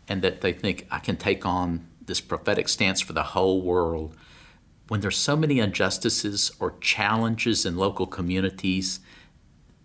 and 0.09 0.21
that 0.21 0.41
they 0.41 0.51
think 0.51 0.85
I 0.91 0.99
can 0.99 1.15
take 1.15 1.45
on 1.45 1.87
this 2.05 2.19
prophetic 2.19 2.67
stance 2.67 2.99
for 2.99 3.13
the 3.13 3.23
whole 3.23 3.61
world. 3.61 4.17
When 4.89 4.99
there's 4.99 5.17
so 5.17 5.37
many 5.37 5.59
injustices 5.59 6.51
or 6.59 6.75
challenges 6.81 7.65
in 7.65 7.77
local 7.77 8.05
communities 8.05 8.99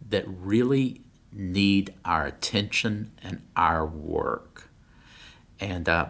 that 0.09 0.25
really 0.27 1.03
need 1.39 1.95
our 2.05 2.27
attention 2.27 3.13
and 3.23 3.41
our 3.57 3.87
work. 3.87 4.69
And 5.61 5.89
uh, 5.89 6.07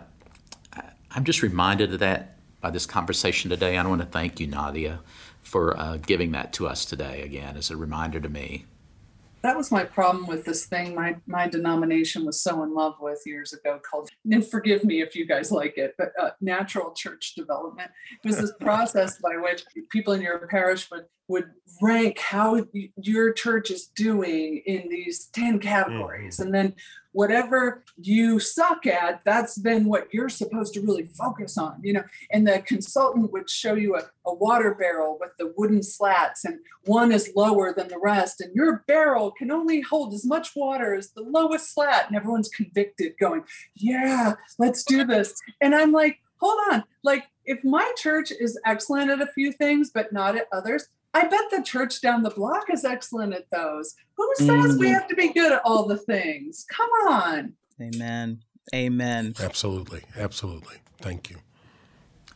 I'm 1.11 1.25
just 1.25 1.43
reminded 1.43 1.93
of 1.93 2.01
that 2.01 2.39
by 2.61 2.71
this 2.71 2.87
conversation 2.87 3.51
today. 3.51 3.77
I 3.77 3.87
want 3.87 4.01
to 4.01 4.07
thank 4.07 4.41
you, 4.41 4.47
Nadia, 4.47 5.01
for 5.43 5.79
uh, 5.79 5.99
giving 5.99 6.33
that 6.33 6.53
to 6.55 6.67
us 6.67 6.85
today 6.85 7.23
again 7.23 7.57
as 7.57 7.71
a 7.71 7.77
reminder 7.77 8.21
to 8.21 8.29
me 8.29 8.65
that 9.43 9.57
was 9.57 9.71
my 9.71 9.85
problem 9.85 10.27
with 10.27 10.45
this 10.45 10.67
thing. 10.67 10.95
My 10.95 11.17
my 11.27 11.47
denomination 11.49 12.27
was 12.27 12.41
so 12.43 12.63
in 12.63 12.75
love 12.75 12.95
with 13.01 13.23
years 13.25 13.53
ago 13.53 13.81
called 13.89 14.09
and 14.31 14.47
forgive 14.47 14.85
me 14.85 15.01
if 15.01 15.15
you 15.15 15.27
guys 15.27 15.53
like 15.53 15.79
it 15.79 15.95
but 15.97 16.13
uh, 16.21 16.31
natural 16.41 16.93
church 16.93 17.35
development. 17.37 17.91
It 18.25 18.29
was 18.29 18.39
this 18.39 18.53
process 18.61 19.19
by 19.21 19.37
which 19.37 19.65
people 19.91 20.13
in 20.13 20.21
your 20.21 20.47
parish 20.49 20.91
would 20.91 21.05
would 21.29 21.51
rank 21.83 22.19
how 22.19 22.65
your 22.97 23.33
church 23.33 23.71
is 23.71 23.87
doing 23.95 24.63
in 24.65 24.89
these 24.89 25.27
10 25.27 25.59
categories. 25.59 26.37
Mm-hmm. 26.37 26.43
and 26.43 26.55
then 26.55 26.75
whatever 27.19 27.83
you 27.97 28.39
suck 28.39 28.87
at 28.87 29.21
that's 29.25 29.57
then 29.57 29.87
what 29.87 30.07
you're 30.15 30.29
supposed 30.29 30.73
to 30.73 30.81
really 30.81 31.05
focus 31.05 31.59
on 31.59 31.75
you 31.83 31.93
know? 31.93 32.05
And 32.31 32.47
the 32.47 32.63
consultant 32.65 33.33
would 33.33 33.51
show 33.51 33.75
you 33.75 33.97
a, 33.97 34.03
a 34.25 34.33
water 34.33 34.73
barrel 34.73 35.19
with 35.21 35.33
the 35.37 35.53
wooden 35.57 35.83
slats 35.83 36.45
and 36.45 36.61
one 36.85 37.11
is 37.11 37.33
lower 37.35 37.75
than 37.77 37.89
the 37.89 37.99
rest 37.99 38.41
and 38.41 38.55
your 38.55 38.85
barrel 38.87 39.33
can 39.33 39.51
only 39.51 39.81
hold 39.81 40.15
as 40.15 40.25
much 40.25 40.55
water 40.55 40.95
as 40.95 41.11
the 41.11 41.23
lowest 41.23 41.75
slat 41.75 42.07
and 42.07 42.17
everyone's 42.17 42.51
convicted 42.51 43.15
going 43.19 43.43
yeah 43.75 44.35
let's 44.61 44.85
do 44.85 45.05
this. 45.05 45.35
And 45.61 45.75
i'm 45.75 45.91
like 45.91 46.21
hold 46.37 46.61
on 46.71 46.85
like 47.03 47.25
if 47.47 47.65
my 47.65 47.93
church 47.97 48.31
is 48.31 48.57
excellent 48.65 49.11
at 49.11 49.21
a 49.21 49.27
few 49.27 49.51
things 49.51 49.91
but 49.93 50.13
not 50.13 50.37
at 50.37 50.47
others 50.53 50.87
I 51.15 51.27
bet 51.27 51.51
the 51.51 51.63
church 51.63 52.01
down 52.01 52.23
the 52.23 52.31
block 52.31 52.65
is 52.73 52.85
excellent 52.85 53.35
at 53.35 53.51
those. 53.51 53.95
Who 54.17 54.31
says 54.37 54.49
mm-hmm. 54.49 54.79
we 54.79 54.89
have 54.89 55.09
to 55.09 55.15
be 55.15 55.33
good 55.33 55.53
at 55.53 55.63
all 55.65 55.87
the 55.87 55.97
things? 55.97 56.67
Come 56.71 56.91
on. 57.09 57.55
Amen. 57.81 58.41
Amen. 58.75 59.35
Absolutely. 59.41 60.03
Absolutely. 60.17 60.77
Thank 61.01 61.31
you. 61.31 61.37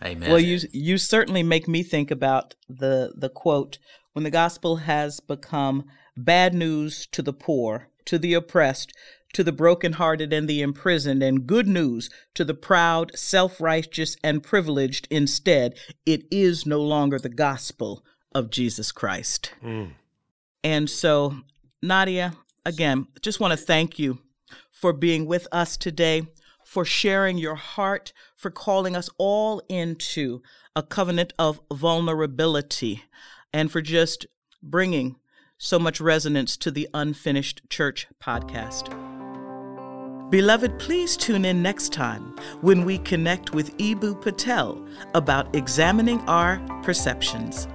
Amen. 0.02 0.30
Well, 0.30 0.40
you 0.40 0.58
you 0.72 0.98
certainly 0.98 1.42
make 1.42 1.68
me 1.68 1.82
think 1.82 2.10
about 2.10 2.54
the 2.68 3.12
the 3.16 3.28
quote 3.28 3.78
when 4.12 4.24
the 4.24 4.30
gospel 4.30 4.76
has 4.76 5.20
become 5.20 5.84
bad 6.16 6.54
news 6.54 7.06
to 7.12 7.22
the 7.22 7.32
poor, 7.32 7.88
to 8.06 8.18
the 8.18 8.34
oppressed, 8.34 8.92
to 9.32 9.44
the 9.44 9.52
brokenhearted 9.52 10.32
and 10.32 10.48
the 10.48 10.60
imprisoned, 10.60 11.22
and 11.22 11.46
good 11.46 11.66
news 11.66 12.10
to 12.34 12.44
the 12.44 12.54
proud, 12.54 13.16
self 13.16 13.60
righteous, 13.60 14.16
and 14.22 14.42
privileged 14.42 15.08
instead, 15.10 15.74
it 16.04 16.24
is 16.30 16.66
no 16.66 16.80
longer 16.80 17.18
the 17.18 17.28
gospel, 17.28 18.04
of 18.34 18.50
Jesus 18.50 18.92
Christ. 18.92 19.52
Mm. 19.62 19.92
And 20.64 20.88
so, 20.88 21.36
Nadia, 21.82 22.34
again, 22.64 23.06
just 23.20 23.40
want 23.40 23.52
to 23.52 23.56
thank 23.56 23.98
you 23.98 24.18
for 24.70 24.92
being 24.92 25.26
with 25.26 25.46
us 25.52 25.76
today, 25.76 26.26
for 26.64 26.84
sharing 26.84 27.38
your 27.38 27.54
heart, 27.54 28.12
for 28.36 28.50
calling 28.50 28.96
us 28.96 29.08
all 29.18 29.62
into 29.68 30.42
a 30.74 30.82
covenant 30.82 31.32
of 31.38 31.60
vulnerability, 31.72 33.02
and 33.52 33.70
for 33.70 33.80
just 33.80 34.26
bringing 34.62 35.16
so 35.58 35.78
much 35.78 36.00
resonance 36.00 36.56
to 36.56 36.70
the 36.70 36.88
Unfinished 36.94 37.62
Church 37.68 38.08
podcast. 38.20 38.90
Beloved, 40.30 40.78
please 40.78 41.16
tune 41.16 41.44
in 41.44 41.62
next 41.62 41.92
time 41.92 42.34
when 42.62 42.84
we 42.86 42.98
connect 42.98 43.52
with 43.52 43.76
Eboo 43.76 44.20
Patel 44.20 44.82
about 45.14 45.54
examining 45.54 46.20
our 46.22 46.58
perceptions. 46.82 47.68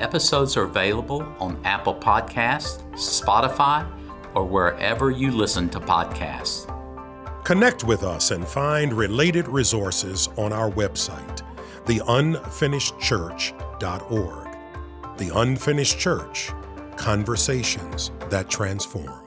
Episodes 0.00 0.56
are 0.56 0.64
available 0.64 1.22
on 1.38 1.60
Apple 1.64 1.94
Podcasts, 1.94 2.82
Spotify, 2.94 3.88
or 4.34 4.44
wherever 4.44 5.10
you 5.10 5.30
listen 5.30 5.68
to 5.70 5.78
podcasts. 5.78 6.70
Connect 7.44 7.84
with 7.84 8.02
us 8.02 8.30
and 8.30 8.46
find 8.46 8.92
related 8.92 9.48
resources 9.48 10.28
on 10.36 10.52
our 10.52 10.70
website, 10.70 11.42
theunfinishedchurch.org. 11.84 14.48
The 15.16 15.38
Unfinished 15.38 15.98
Church 15.98 16.50
Conversations 16.96 18.10
that 18.30 18.48
Transform. 18.48 19.23